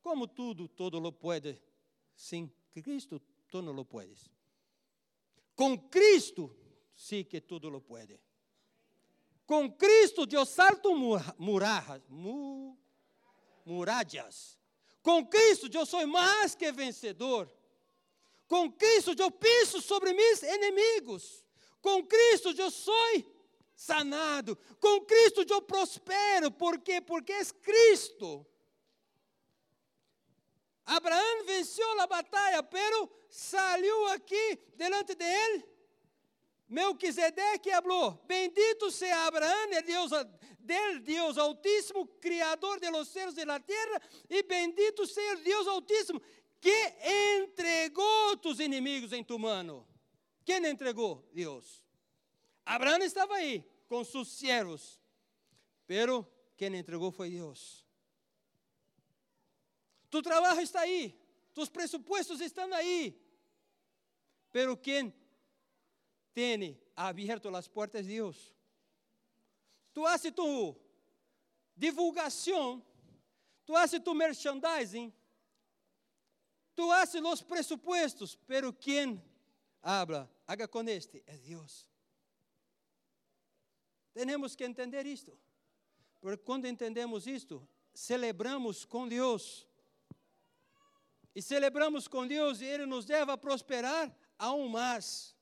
Como 0.00 0.26
tudo, 0.26 0.68
todo 0.68 0.98
lo 1.00 1.12
puede. 1.12 1.60
Sem 2.14 2.52
Cristo, 2.82 3.20
tu 3.50 3.60
não 3.60 3.72
lo 3.72 3.84
puedes. 3.84 4.30
Com 5.54 5.76
Cristo, 5.88 6.54
sí 6.94 7.24
que 7.24 7.40
tudo 7.40 7.68
lo 7.68 7.80
puede. 7.80 8.20
Com 9.44 9.70
Cristo 9.72 10.28
eu 10.30 10.44
salto 10.44 10.94
muralhas, 11.38 12.02
muralhas. 13.64 14.58
Com 15.02 15.26
Cristo 15.26 15.68
eu 15.72 15.86
sou 15.86 16.06
mais 16.06 16.54
que 16.54 16.70
vencedor. 16.70 17.50
Com 18.46 18.70
Cristo 18.70 19.14
eu 19.18 19.30
piso 19.30 19.80
sobre 19.80 20.12
meus 20.12 20.42
inimigos. 20.42 21.47
Com 21.80 22.04
Cristo 22.04 22.54
eu 22.56 22.70
sou 22.70 23.24
sanado. 23.74 24.56
Com 24.80 25.00
Cristo 25.02 25.44
eu 25.48 25.62
prospero. 25.62 26.50
Por 26.50 26.78
quê? 26.80 27.00
Porque 27.00 27.32
é 27.32 27.44
Cristo. 27.44 28.46
Abraão 30.84 31.44
venceu 31.44 32.00
a 32.00 32.06
batalha, 32.06 32.62
pero 32.62 33.10
saiu 33.28 34.06
aqui 34.08 34.58
delante 34.74 35.14
de 35.14 35.24
ele. 35.24 35.64
Melquisedeque 36.68 37.70
falou: 37.70 38.12
Bendito 38.26 38.90
seja 38.90 39.26
Abraão, 39.26 39.72
el 39.72 39.82
Deus, 39.82 40.10
del 40.58 41.00
Deus 41.00 41.38
Altíssimo, 41.38 42.06
Criador 42.20 42.78
de 42.80 42.90
los 42.90 43.08
céus 43.08 43.36
e 43.36 43.44
da 43.44 43.58
terra, 43.58 44.02
e 44.28 44.42
bendito 44.42 45.06
seja 45.06 45.36
Deus 45.36 45.66
Altíssimo, 45.66 46.20
que 46.60 46.94
entregou 47.42 48.36
tus 48.36 48.60
inimigos 48.60 49.12
em 49.12 49.24
tu 49.24 49.38
mano. 49.38 49.86
Quem 50.48 50.64
entregou? 50.64 51.28
Deus. 51.34 51.84
Abraão 52.64 53.02
estava 53.02 53.34
aí 53.34 53.62
com 53.86 54.02
seus 54.02 54.28
servos, 54.28 54.98
pero 55.86 56.26
quem 56.56 56.74
entregou 56.74 57.12
foi 57.12 57.28
Deus. 57.28 57.84
Tu 60.08 60.22
trabalho 60.22 60.58
está 60.62 60.80
aí, 60.80 61.20
tus 61.52 61.68
presupuestos 61.68 62.40
estão 62.40 62.72
aí, 62.72 63.22
pero 64.50 64.74
quem 64.74 65.14
tem 66.32 66.80
aberto 66.96 67.54
as 67.54 67.68
portas 67.68 68.06
de 68.06 68.14
Deus? 68.14 68.56
Tu 69.92 70.06
haces 70.06 70.32
tu 70.32 70.74
divulgação, 71.76 72.82
tu 73.66 73.76
haces 73.76 74.00
tu 74.02 74.14
merchandising, 74.14 75.12
tu 76.74 76.90
haces 76.90 77.20
os 77.20 77.42
presupuestos, 77.42 78.34
pero 78.46 78.72
quem 78.72 79.22
habla, 79.82 80.37
haga 80.48 80.66
com 80.66 80.82
este, 80.88 81.22
é 81.26 81.36
Deus. 81.36 81.86
Temos 84.14 84.56
que 84.56 84.64
entender 84.64 85.04
isto. 85.06 85.38
Porque 86.20 86.42
quando 86.42 86.66
entendemos 86.66 87.26
isto, 87.26 87.68
celebramos 87.94 88.84
com 88.84 89.06
Deus. 89.06 89.68
E 91.34 91.42
celebramos 91.42 92.08
com 92.08 92.26
Deus 92.26 92.60
e 92.60 92.64
Ele 92.64 92.86
nos 92.86 93.04
deve 93.04 93.30
a 93.30 93.36
prosperar 93.36 94.12
aún 94.38 94.68
mais. 94.68 95.36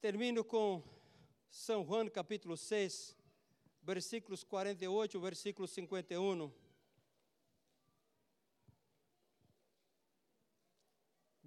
Termino 0.00 0.42
com 0.42 0.82
São 1.50 1.84
Juan 1.84 2.08
capítulo 2.08 2.56
6, 2.56 3.16
versículos 3.82 4.42
48 4.42 5.20
versículo 5.20 5.68
51. 5.68 6.65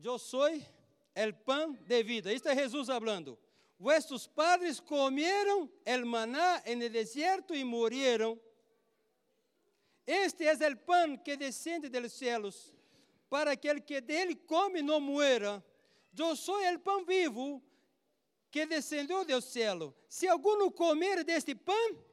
Eu 0.04 0.18
sou 0.18 0.48
el 1.14 1.34
pan 1.34 1.74
de 1.86 2.04
vida. 2.04 2.32
Isto 2.34 2.50
é 2.50 2.56
Jesus 2.56 2.88
falando. 2.88 3.38
Vuestros 3.78 4.28
padres 4.28 4.80
comieron 4.80 5.72
el 5.86 6.06
maná 6.06 6.62
en 6.66 6.82
el 6.82 6.92
desierto 6.92 7.54
y 7.54 7.64
murieron. 7.64 8.40
Este 10.06 10.50
es 10.50 10.60
el 10.62 10.78
pan 10.78 11.18
que 11.18 11.38
descende 11.38 11.90
dos 11.90 12.14
céus, 12.14 12.74
para 13.30 13.56
que 13.56 13.70
el 13.70 13.84
que 13.84 14.02
dele 14.02 14.36
come 14.36 14.82
não 14.82 15.00
muera. 15.00 15.64
Eu 16.18 16.36
sou 16.36 16.60
el 16.62 16.80
pan 16.80 17.06
vivo 17.06 17.62
que 18.52 18.66
descendeu 18.66 19.24
do 19.24 19.42
céu. 19.42 19.96
Se 20.08 20.28
alguno 20.28 20.72
comer 20.72 21.24
deste 21.24 21.54
pão, 21.54 22.04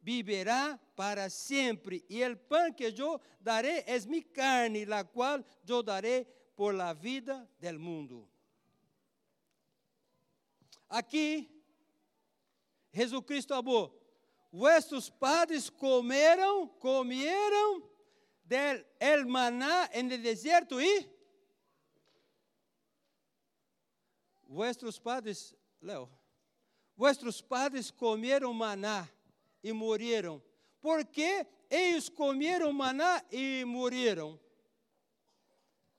viverá 0.00 0.78
para 0.94 1.28
sempre. 1.28 2.04
E 2.08 2.22
el 2.22 2.36
pan 2.36 2.72
que 2.72 2.84
eu 2.84 3.20
darei 3.40 3.82
é 3.86 3.98
mi 4.06 4.22
carne, 4.22 4.84
la 4.84 5.04
qual 5.04 5.44
eu 5.68 5.82
darei 5.82 6.26
por 6.54 6.74
la 6.74 6.92
vida 6.92 7.48
del 7.60 7.78
mundo. 7.78 8.28
Aqui, 10.88 11.50
Jesus 12.92 13.22
Cristo 13.26 13.54
falou: 13.54 13.92
Vuestros 14.52 15.10
padres 15.10 15.68
comeram, 15.70 16.68
comieron 16.78 17.82
del 18.44 18.86
el 19.00 19.26
maná 19.26 19.88
en 19.92 20.12
el 20.12 20.22
desierto 20.22 20.80
e 20.80 21.10
vuestros 24.54 25.00
padres, 25.00 25.56
Leo, 25.80 26.08
vuestros 26.96 27.42
padres 27.42 27.90
comeram 27.90 28.54
maná 28.54 29.10
e 29.62 29.72
morreram. 29.72 30.40
Por 30.80 31.04
que 31.04 31.46
eles 31.68 32.08
comeram 32.08 32.72
maná 32.72 33.22
e 33.30 33.64
morreram? 33.64 34.38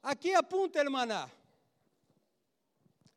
Aqui 0.05 0.35
apunta 0.35 0.87
maná. 0.87 1.27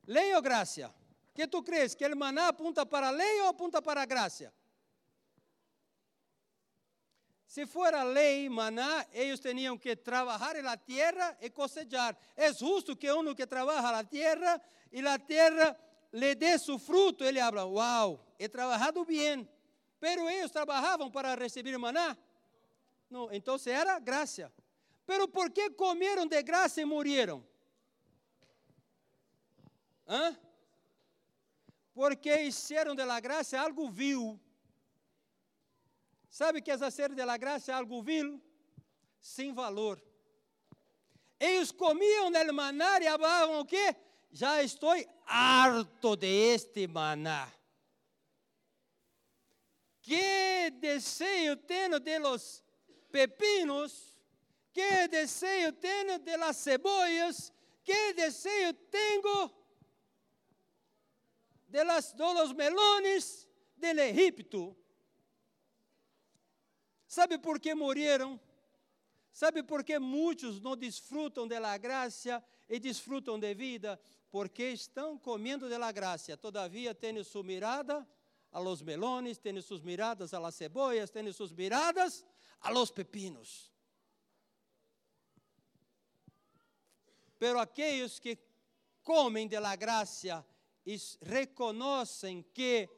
Lei 0.06 0.34
ou 0.34 0.40
graça? 0.40 0.90
Que 1.34 1.46
tu 1.46 1.62
crees? 1.62 1.94
Que 1.94 2.06
o 2.06 2.16
maná 2.16 2.48
apunta 2.48 2.86
para 2.86 3.08
a 3.08 3.10
lei 3.10 3.42
ou 3.42 3.48
apunta 3.48 3.82
para 3.82 4.00
a 4.00 4.06
graça? 4.06 4.50
Se 7.46 7.66
for 7.66 7.92
a 7.92 8.02
lei, 8.04 8.48
maná, 8.48 9.04
eles 9.12 9.38
tinham 9.38 9.76
que 9.76 9.94
trabalhar 9.96 10.62
na 10.62 10.78
terra 10.78 11.36
e 11.42 11.50
cosechar. 11.50 12.16
É 12.34 12.54
justo 12.54 12.96
que 12.96 13.12
um 13.12 13.34
que 13.34 13.46
trabalha 13.46 13.92
na 13.92 14.04
terra 14.04 14.58
e 14.90 15.06
a 15.06 15.18
terra 15.18 15.78
lhe 16.10 16.34
dê 16.34 16.58
seu 16.58 16.78
fruto. 16.78 17.22
Ele 17.22 17.38
habla, 17.38 17.66
wow, 17.66 18.18
he 18.38 18.48
trabalhado 18.48 19.04
bem. 19.04 19.46
Pero 20.00 20.26
eles 20.30 20.50
trabalhavam 20.50 21.10
para 21.10 21.34
receber 21.34 21.76
maná? 21.76 22.16
Não, 23.10 23.30
então 23.30 23.56
era 23.66 23.98
graça. 23.98 24.50
Pero 25.08 25.26
por 25.26 25.50
que 25.50 25.70
comeram 25.70 26.26
de 26.26 26.42
graça 26.42 26.82
e 26.82 26.84
morreram? 26.84 27.42
Hã? 30.06 30.38
Porque 31.94 32.42
hicieron 32.42 32.94
de 32.94 33.04
la 33.04 33.18
graça 33.18 33.58
algo 33.58 33.90
vil 33.90 34.38
Sabe 36.30 36.62
que 36.62 36.70
exercer 36.70 37.14
de 37.14 37.24
la 37.24 37.36
graça 37.36 37.72
é 37.72 37.74
algo 37.74 38.02
vil, 38.02 38.40
sem 39.20 39.52
valor. 39.52 40.00
Eles 41.40 41.72
comiam 41.72 42.30
del 42.30 42.52
maná 42.52 43.00
e 43.00 43.04
falavam 43.04 43.60
o 43.60 43.64
quê? 43.64 43.96
Já 44.30 44.62
estou 44.62 44.92
harto 45.26 46.16
de 46.16 46.54
este 46.54 46.86
maná. 46.86 47.52
Que 50.02 50.70
desejo 50.70 51.56
tenho 51.56 51.98
de 51.98 52.18
los 52.18 52.62
pepinos, 53.10 54.17
que 54.78 55.08
desejo 55.08 55.72
tenho 55.72 56.20
de 56.20 56.36
las 56.36 56.62
cebollas, 56.62 57.52
que 57.82 58.14
desejo 58.14 58.72
tenho 58.88 59.52
de, 61.66 61.82
las, 61.84 62.16
de 62.16 62.22
los 62.22 62.54
melones 62.54 63.48
del 63.76 63.98
Egipto. 63.98 64.76
Sabe 67.08 67.40
por 67.40 67.58
que 67.58 67.74
morreram? 67.74 68.38
Sabe 69.32 69.64
por 69.64 69.82
que 69.82 69.98
muitos 69.98 70.60
não 70.60 70.76
desfrutam 70.76 71.48
da 71.48 71.76
graça 71.76 72.40
e 72.68 72.78
desfrutam 72.78 73.36
de 73.36 73.52
vida? 73.54 74.00
Porque 74.30 74.70
estão 74.70 75.18
comendo 75.18 75.68
da 75.68 75.90
graça. 75.90 76.36
Todavia, 76.36 76.94
têm 76.94 77.24
sua 77.24 77.42
mirada 77.42 78.06
a 78.52 78.60
los 78.60 78.80
melones, 78.80 79.38
têm 79.38 79.60
suas 79.60 79.82
miradas 79.82 80.32
a 80.32 80.38
las 80.38 80.54
cebollas, 80.54 81.10
têm 81.10 81.32
suas 81.32 81.52
miradas 81.52 82.24
a 82.60 82.70
los 82.70 82.92
pepinos. 82.92 83.76
Pero 87.38 87.60
aqueles 87.60 88.18
que 88.18 88.38
comem 89.02 89.46
de 89.48 89.58
la 89.58 89.76
gracia 89.76 90.44
e 90.84 90.96
reconhecem 91.22 92.42
que 92.42 92.88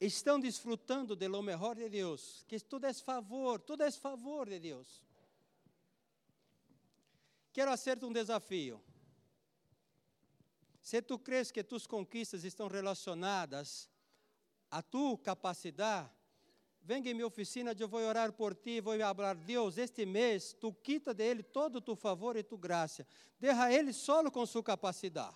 estão 0.00 0.40
desfrutando 0.40 1.14
de 1.14 1.28
lo 1.28 1.42
mejor 1.42 1.76
de 1.76 1.88
Deus, 1.88 2.44
que 2.48 2.58
tudo 2.58 2.86
é 2.86 2.92
favor, 2.92 3.60
tudo 3.60 3.82
é 3.82 3.90
favor 3.90 4.48
de 4.48 4.58
Deus. 4.58 5.02
Quero 7.52 7.70
hacerte 7.70 8.04
um 8.04 8.12
desafio. 8.12 8.82
Se 10.80 11.00
tu 11.00 11.18
crees 11.18 11.50
que 11.50 11.62
tus 11.62 11.86
conquistas 11.86 12.44
estão 12.44 12.68
relacionadas 12.68 13.88
a 14.70 14.82
tu 14.82 15.16
capacidade, 15.18 16.10
venha 16.84 17.10
em 17.10 17.14
minha 17.14 17.26
oficina, 17.26 17.74
eu 17.78 17.88
vou 17.88 18.00
orar 18.00 18.32
por 18.32 18.54
ti, 18.54 18.80
vou 18.80 18.96
falar, 18.98 19.34
Deus, 19.34 19.78
este 19.78 20.04
mês, 20.04 20.52
tu 20.52 20.72
quita 20.72 21.14
dele 21.14 21.42
todo 21.42 21.80
tu 21.80 21.96
favor 21.96 22.36
e 22.36 22.42
tu 22.42 22.58
graça. 22.58 23.06
Deixa 23.40 23.72
ele 23.72 23.92
solo 23.92 24.30
com 24.30 24.44
sua 24.44 24.62
capacidade. 24.62 25.34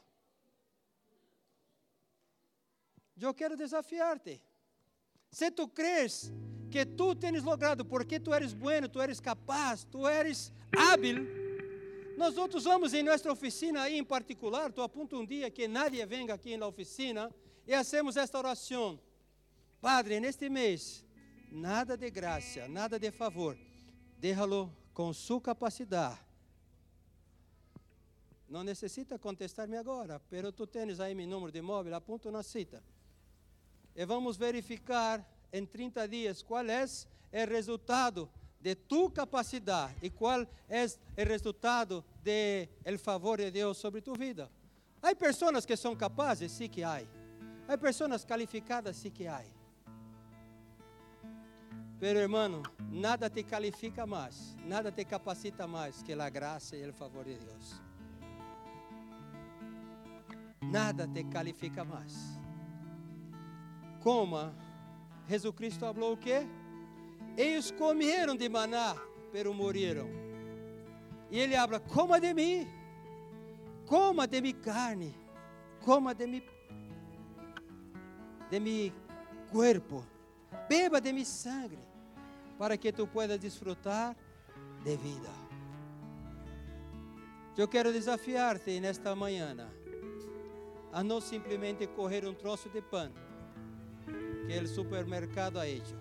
Eu 3.20 3.34
quero 3.34 3.56
desafiar-te. 3.56 4.40
Se 5.30 5.50
tu 5.50 5.66
crees 5.66 6.30
que 6.70 6.84
tu 6.84 7.14
tens 7.14 7.42
logrado, 7.42 7.84
porque 7.84 8.20
tu 8.20 8.32
eres 8.32 8.52
bueno, 8.52 8.88
tu 8.88 9.00
eres 9.00 9.18
capaz, 9.18 9.84
tu 9.84 10.06
eres 10.06 10.52
hábil, 10.76 11.26
nós 12.16 12.36
outros 12.36 12.64
vamos 12.64 12.92
em 12.92 13.02
nossa 13.02 13.30
oficina 13.32 13.82
aí 13.82 13.96
em 13.96 14.04
particular, 14.04 14.72
tu 14.72 14.82
apunta 14.82 15.16
um 15.16 15.24
dia 15.24 15.50
que 15.50 15.66
nadie 15.66 16.04
venga 16.04 16.34
aqui 16.34 16.56
na 16.56 16.66
oficina 16.66 17.34
e 17.66 17.72
hacemos 17.72 18.16
esta 18.16 18.38
oração. 18.38 19.00
Padre, 19.80 20.18
neste 20.20 20.48
mês, 20.48 21.04
nada 21.50 21.96
de 21.96 22.10
graça, 22.10 22.68
nada 22.68 22.98
de 22.98 23.10
favor, 23.10 23.56
déjalo 24.18 24.72
com 24.92 25.12
sua 25.12 25.40
capacidade. 25.40 26.18
Não 28.48 28.64
necessita 28.64 29.18
contestar-me 29.18 29.76
agora, 29.76 30.20
pero 30.30 30.50
tu 30.50 30.66
tens 30.66 31.00
aí 31.00 31.14
meu 31.14 31.26
número 31.26 31.52
de 31.52 31.60
móvel, 31.60 31.94
apunta 31.94 32.30
na 32.30 32.42
cita 32.42 32.82
e 33.98 34.06
vamos 34.06 34.36
verificar 34.36 35.28
em 35.52 35.66
30 35.66 36.06
dias 36.06 36.40
qual 36.40 36.64
é 36.70 36.84
o 36.84 37.48
resultado 37.48 38.30
de 38.60 38.76
tu 38.76 39.10
capacidade 39.10 39.94
e 40.00 40.08
qual 40.08 40.46
é 40.68 40.84
o 40.84 41.28
resultado 41.28 42.04
de 42.22 42.68
el 42.84 42.96
favor 42.98 43.38
de 43.38 43.50
Deus 43.50 43.76
sobre 43.76 44.00
tu 44.00 44.14
vida. 44.14 44.48
Há 45.02 45.14
pessoas 45.16 45.66
que 45.66 45.76
são 45.76 45.96
capazes, 45.96 46.52
sim 46.52 46.68
que 46.68 46.84
há. 46.84 47.02
Há 47.66 47.76
pessoas 47.76 48.24
qualificadas, 48.24 48.96
sim 48.96 49.10
que 49.10 49.26
há. 49.26 49.44
Pero 52.00 52.20
hermano, 52.20 52.62
nada 52.90 53.28
te 53.28 53.42
califica 53.42 54.06
mais, 54.06 54.56
nada 54.64 54.92
te 54.92 55.04
capacita 55.04 55.66
mais 55.66 56.02
que 56.02 56.12
a 56.12 56.30
graça 56.30 56.76
e 56.76 56.88
o 56.88 56.92
favor 56.92 57.24
de 57.24 57.36
Deus. 57.36 57.80
Nada 60.60 61.08
te 61.08 61.24
califica 61.24 61.84
mais 61.84 62.38
coma, 64.08 64.54
Jesus 65.28 65.54
Cristo 65.54 65.80
falou 65.80 66.14
o 66.14 66.16
quê? 66.16 66.46
Eles 67.36 67.70
comeram 67.70 68.34
de 68.34 68.48
maná, 68.48 68.96
pero 69.30 69.52
morreram. 69.52 70.08
E 71.30 71.38
ele 71.38 71.54
habla: 71.54 71.78
coma 71.78 72.18
de 72.18 72.32
mim, 72.32 72.66
coma 73.86 74.26
de 74.26 74.40
mi 74.40 74.52
carne, 74.54 75.14
coma 75.84 76.14
de 76.14 76.26
mi, 76.26 76.42
de 78.50 78.60
mi 78.60 78.92
cuerpo, 79.50 80.04
beba 80.68 81.00
de 81.00 81.12
mi 81.12 81.24
sangre, 81.24 81.82
para 82.58 82.76
que 82.76 82.92
tu 82.92 83.06
puedas 83.06 83.38
desfrutar 83.38 84.16
de 84.82 84.96
vida. 84.96 85.30
Eu 87.56 87.66
quero 87.66 87.92
desafiar-te 87.92 88.78
nesta 88.80 89.14
manhã 89.16 89.56
a 90.92 91.02
não 91.02 91.20
simplesmente 91.20 91.86
correr 91.88 92.24
um 92.26 92.34
troço 92.34 92.68
de 92.68 92.80
pão 92.80 93.12
que 94.46 94.58
o 94.58 94.66
supermercado 94.66 95.58
ha 95.58 95.68
hecho. 95.68 95.96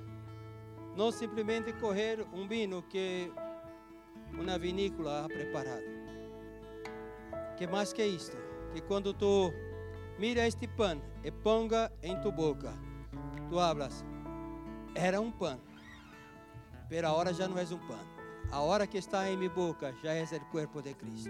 Não 0.95 1.11
simplesmente 1.11 1.73
correr 1.73 2.25
um 2.33 2.47
vinho 2.47 2.81
que 2.83 3.31
uma 4.33 4.57
vinícola 4.57 5.25
ha 5.25 5.27
preparado. 5.27 5.83
Que 7.57 7.67
mais 7.67 7.91
que 7.91 8.05
isto? 8.05 8.37
Que 8.71 8.81
quando 8.81 9.13
tu 9.13 9.51
mira 10.17 10.47
este 10.47 10.67
pão 10.67 11.01
e 11.23 11.31
ponga 11.31 11.91
em 12.01 12.19
tu 12.21 12.31
boca, 12.31 12.73
tu 13.49 13.59
hablas, 13.59 14.05
era 14.95 15.19
um 15.19 15.31
pão, 15.31 15.59
mas 16.89 17.03
agora 17.03 17.33
já 17.33 17.47
não 17.47 17.57
é 17.57 17.63
um 17.63 17.77
pão. 17.79 18.17
A 18.51 18.61
hora 18.61 18.87
que 18.87 18.97
está 18.97 19.29
em 19.29 19.35
minha 19.35 19.49
boca 19.49 19.93
já 20.01 20.13
é 20.13 20.23
o 20.23 20.45
corpo 20.51 20.81
de 20.81 20.93
Cristo. 20.93 21.29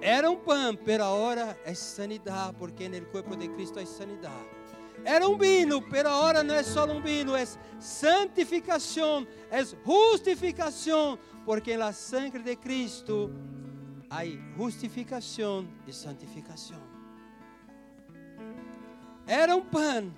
Era 0.00 0.30
um 0.30 0.36
pão, 0.36 0.78
mas 0.86 1.00
agora 1.00 1.58
é 1.64 1.74
sanidade, 1.74 2.56
porque 2.58 2.88
no 2.88 3.04
corpo 3.06 3.36
de 3.36 3.48
Cristo 3.48 3.78
há 3.78 3.86
sanidade. 3.86 4.48
Era 5.04 5.28
um 5.28 5.36
vino, 5.36 5.82
pero 5.82 6.08
agora 6.08 6.42
não 6.42 6.54
é 6.54 6.62
só 6.62 6.86
um 6.86 7.02
vino, 7.02 7.36
é 7.36 7.44
santificação, 7.78 9.26
é 9.50 9.62
justificação, 9.62 11.18
porque 11.44 11.76
na 11.76 11.92
sangre 11.92 12.42
de 12.42 12.56
Cristo 12.56 13.30
há 14.08 14.24
justificação 14.56 15.68
e 15.86 15.92
santificação. 15.92 16.82
Era 19.26 19.54
um 19.54 19.62
pão, 19.62 20.14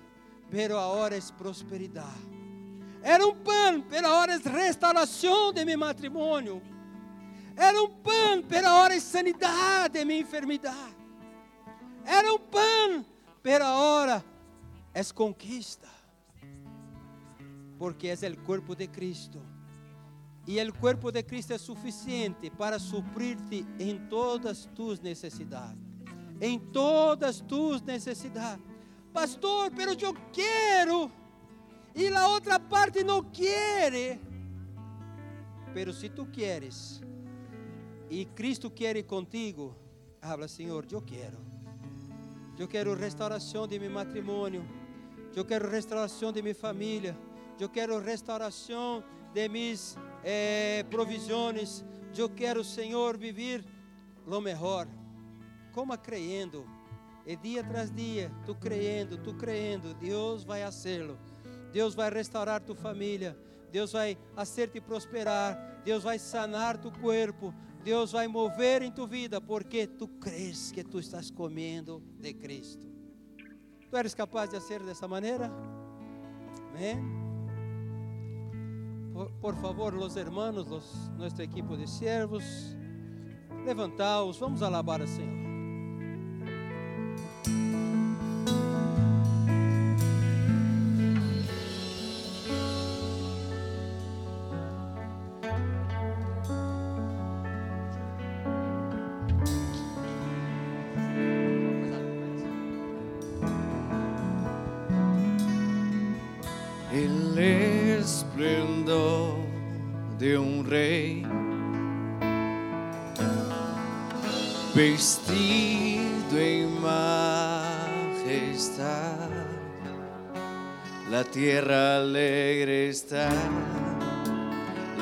pero 0.51 0.79
agora 0.79 1.17
é 1.17 1.21
prosperidade. 1.37 2.36
Era 3.07 3.25
um 3.25 3.37
pão, 3.37 3.83
pero 3.89 4.09
agora 4.09 4.35
é 4.35 4.49
restauração 4.49 5.53
de 5.53 5.65
meu 5.65 5.79
matrimônio. 5.79 6.61
Era 7.57 7.81
um 7.81 7.89
pão, 7.89 8.43
pero 8.49 8.67
agora 8.67 8.97
é 8.97 8.99
sanidade 8.99 9.97
de 9.97 10.05
minha 10.05 10.23
enfermidade. 10.23 10.97
Era 12.05 12.35
um 12.35 12.39
pão, 12.41 13.07
pero 13.45 13.65
agora 13.65 14.25
es 14.93 15.13
conquista. 15.13 15.89
Porque 17.79 18.11
es 18.11 18.25
el 18.25 18.39
cuerpo 18.39 18.75
de 18.75 18.89
Cristo. 18.89 19.41
Y 20.45 20.59
el 20.59 20.73
cuerpo 20.73 21.13
de 21.13 21.25
Cristo 21.25 21.55
es 21.55 21.63
suficiente 21.63 22.51
para 22.51 22.81
suprirte 22.81 23.65
en 23.79 24.09
todas 24.09 24.69
tus 24.75 25.01
necesidades. 25.01 25.79
En 26.41 26.73
todas 26.73 27.41
tus 27.47 27.85
necesidades. 27.85 28.65
Pastor, 29.13 29.71
pero 29.77 29.93
yo 29.93 30.13
quiero. 30.33 31.09
Y 31.97 32.11
la 32.11 32.29
otra 32.29 32.59
parte 32.59 33.03
no 33.03 33.33
quiere. 33.33 34.21
Pero 35.73 35.95
si 35.95 36.11
tú 36.11 36.31
quieres 36.31 37.01
y 38.11 38.27
Cristo 38.27 38.73
quiere 38.73 39.05
contigo, 39.07 39.75
habla, 40.21 40.47
Señor, 40.47 40.87
yo 40.87 41.03
quiero. 41.05 41.39
Yo 42.59 42.69
quiero 42.69 42.95
restauración 42.95 43.69
de 43.69 43.81
mi 43.81 43.89
matrimonio. 43.89 44.63
Eu 45.35 45.47
quero 45.47 45.69
restauração 45.69 46.33
de 46.33 46.43
minha 46.43 46.55
família. 46.55 47.17
Eu 47.59 47.69
quero 47.71 47.99
restauração 47.99 49.03
de 49.33 49.49
minhas 49.49 49.97
eh, 50.23 50.85
provisões. 50.91 51.83
Eu 52.17 52.29
quero, 52.29 52.63
Senhor, 52.63 53.17
viver 53.17 53.65
lo 54.27 54.41
melhor. 54.41 54.87
Como 55.73 55.97
creyendo. 55.99 56.67
E 57.27 57.37
dia 57.37 57.65
tras 57.65 57.91
dia, 57.91 58.31
tu 58.47 58.55
creyendo, 58.55 59.19
tu 59.19 59.35
creyendo, 59.35 59.93
Deus 59.95 60.45
vai 60.45 60.63
fazê-lo. 60.63 61.19
Deus 61.77 61.95
vai 61.95 62.09
restaurar 62.09 62.63
tu 62.63 62.75
família. 62.75 63.37
Deus 63.71 63.93
vai 63.93 64.17
fazer-te 64.35 64.81
prosperar. 64.81 65.83
Deus 65.85 66.03
vai 66.05 66.19
sanar 66.19 66.79
tu 66.79 66.91
corpo. 66.91 67.53
Deus 67.85 68.13
vai 68.13 68.27
mover 68.27 68.81
em 68.81 68.91
tu 68.91 69.07
vida, 69.07 69.43
porque 69.43 69.87
tu 69.87 70.09
crês 70.09 70.73
que 70.73 70.83
tu 70.83 70.99
estás 70.99 71.31
comendo 71.31 72.03
de 72.19 72.33
Cristo. 72.33 72.87
¿Tú 73.91 73.95
eres 73.99 74.15
capaz 74.15 74.47
de 74.47 74.57
hacer 74.57 74.83
de 74.83 74.93
esa 74.93 75.07
manera? 75.07 75.53
Amén. 76.71 76.99
Por, 79.13 79.31
por, 79.33 79.57
favor, 79.61 79.93
los 79.93 80.17
hermanos, 80.17 80.67
los, 80.69 81.11
nuestro 81.19 81.45
equipo 81.45 81.77
de 81.77 81.87
siervos, 81.87 82.43
levantaos, 83.67 84.41
vamos 84.41 84.63
alabar 84.63 85.03
al 85.03 85.09
Señor. 85.09 85.46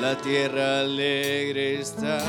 La 0.05 0.15
tierra 0.17 0.81
alegre 0.81 1.79
está. 1.81 2.19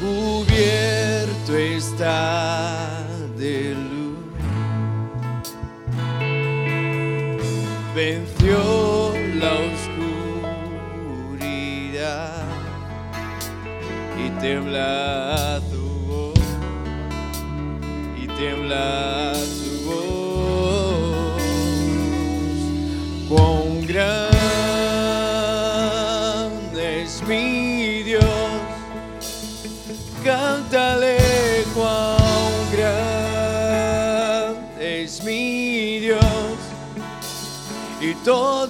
cubierto 0.00 1.52
está 1.56 3.06
de 3.36 3.76
luz. 3.90 4.18
Venció 7.94 8.58
la 9.42 9.52
oscuridad 11.12 11.62
y 14.22 14.26
tembla 14.40 15.11
todo 38.24 38.60
lo 38.60 38.61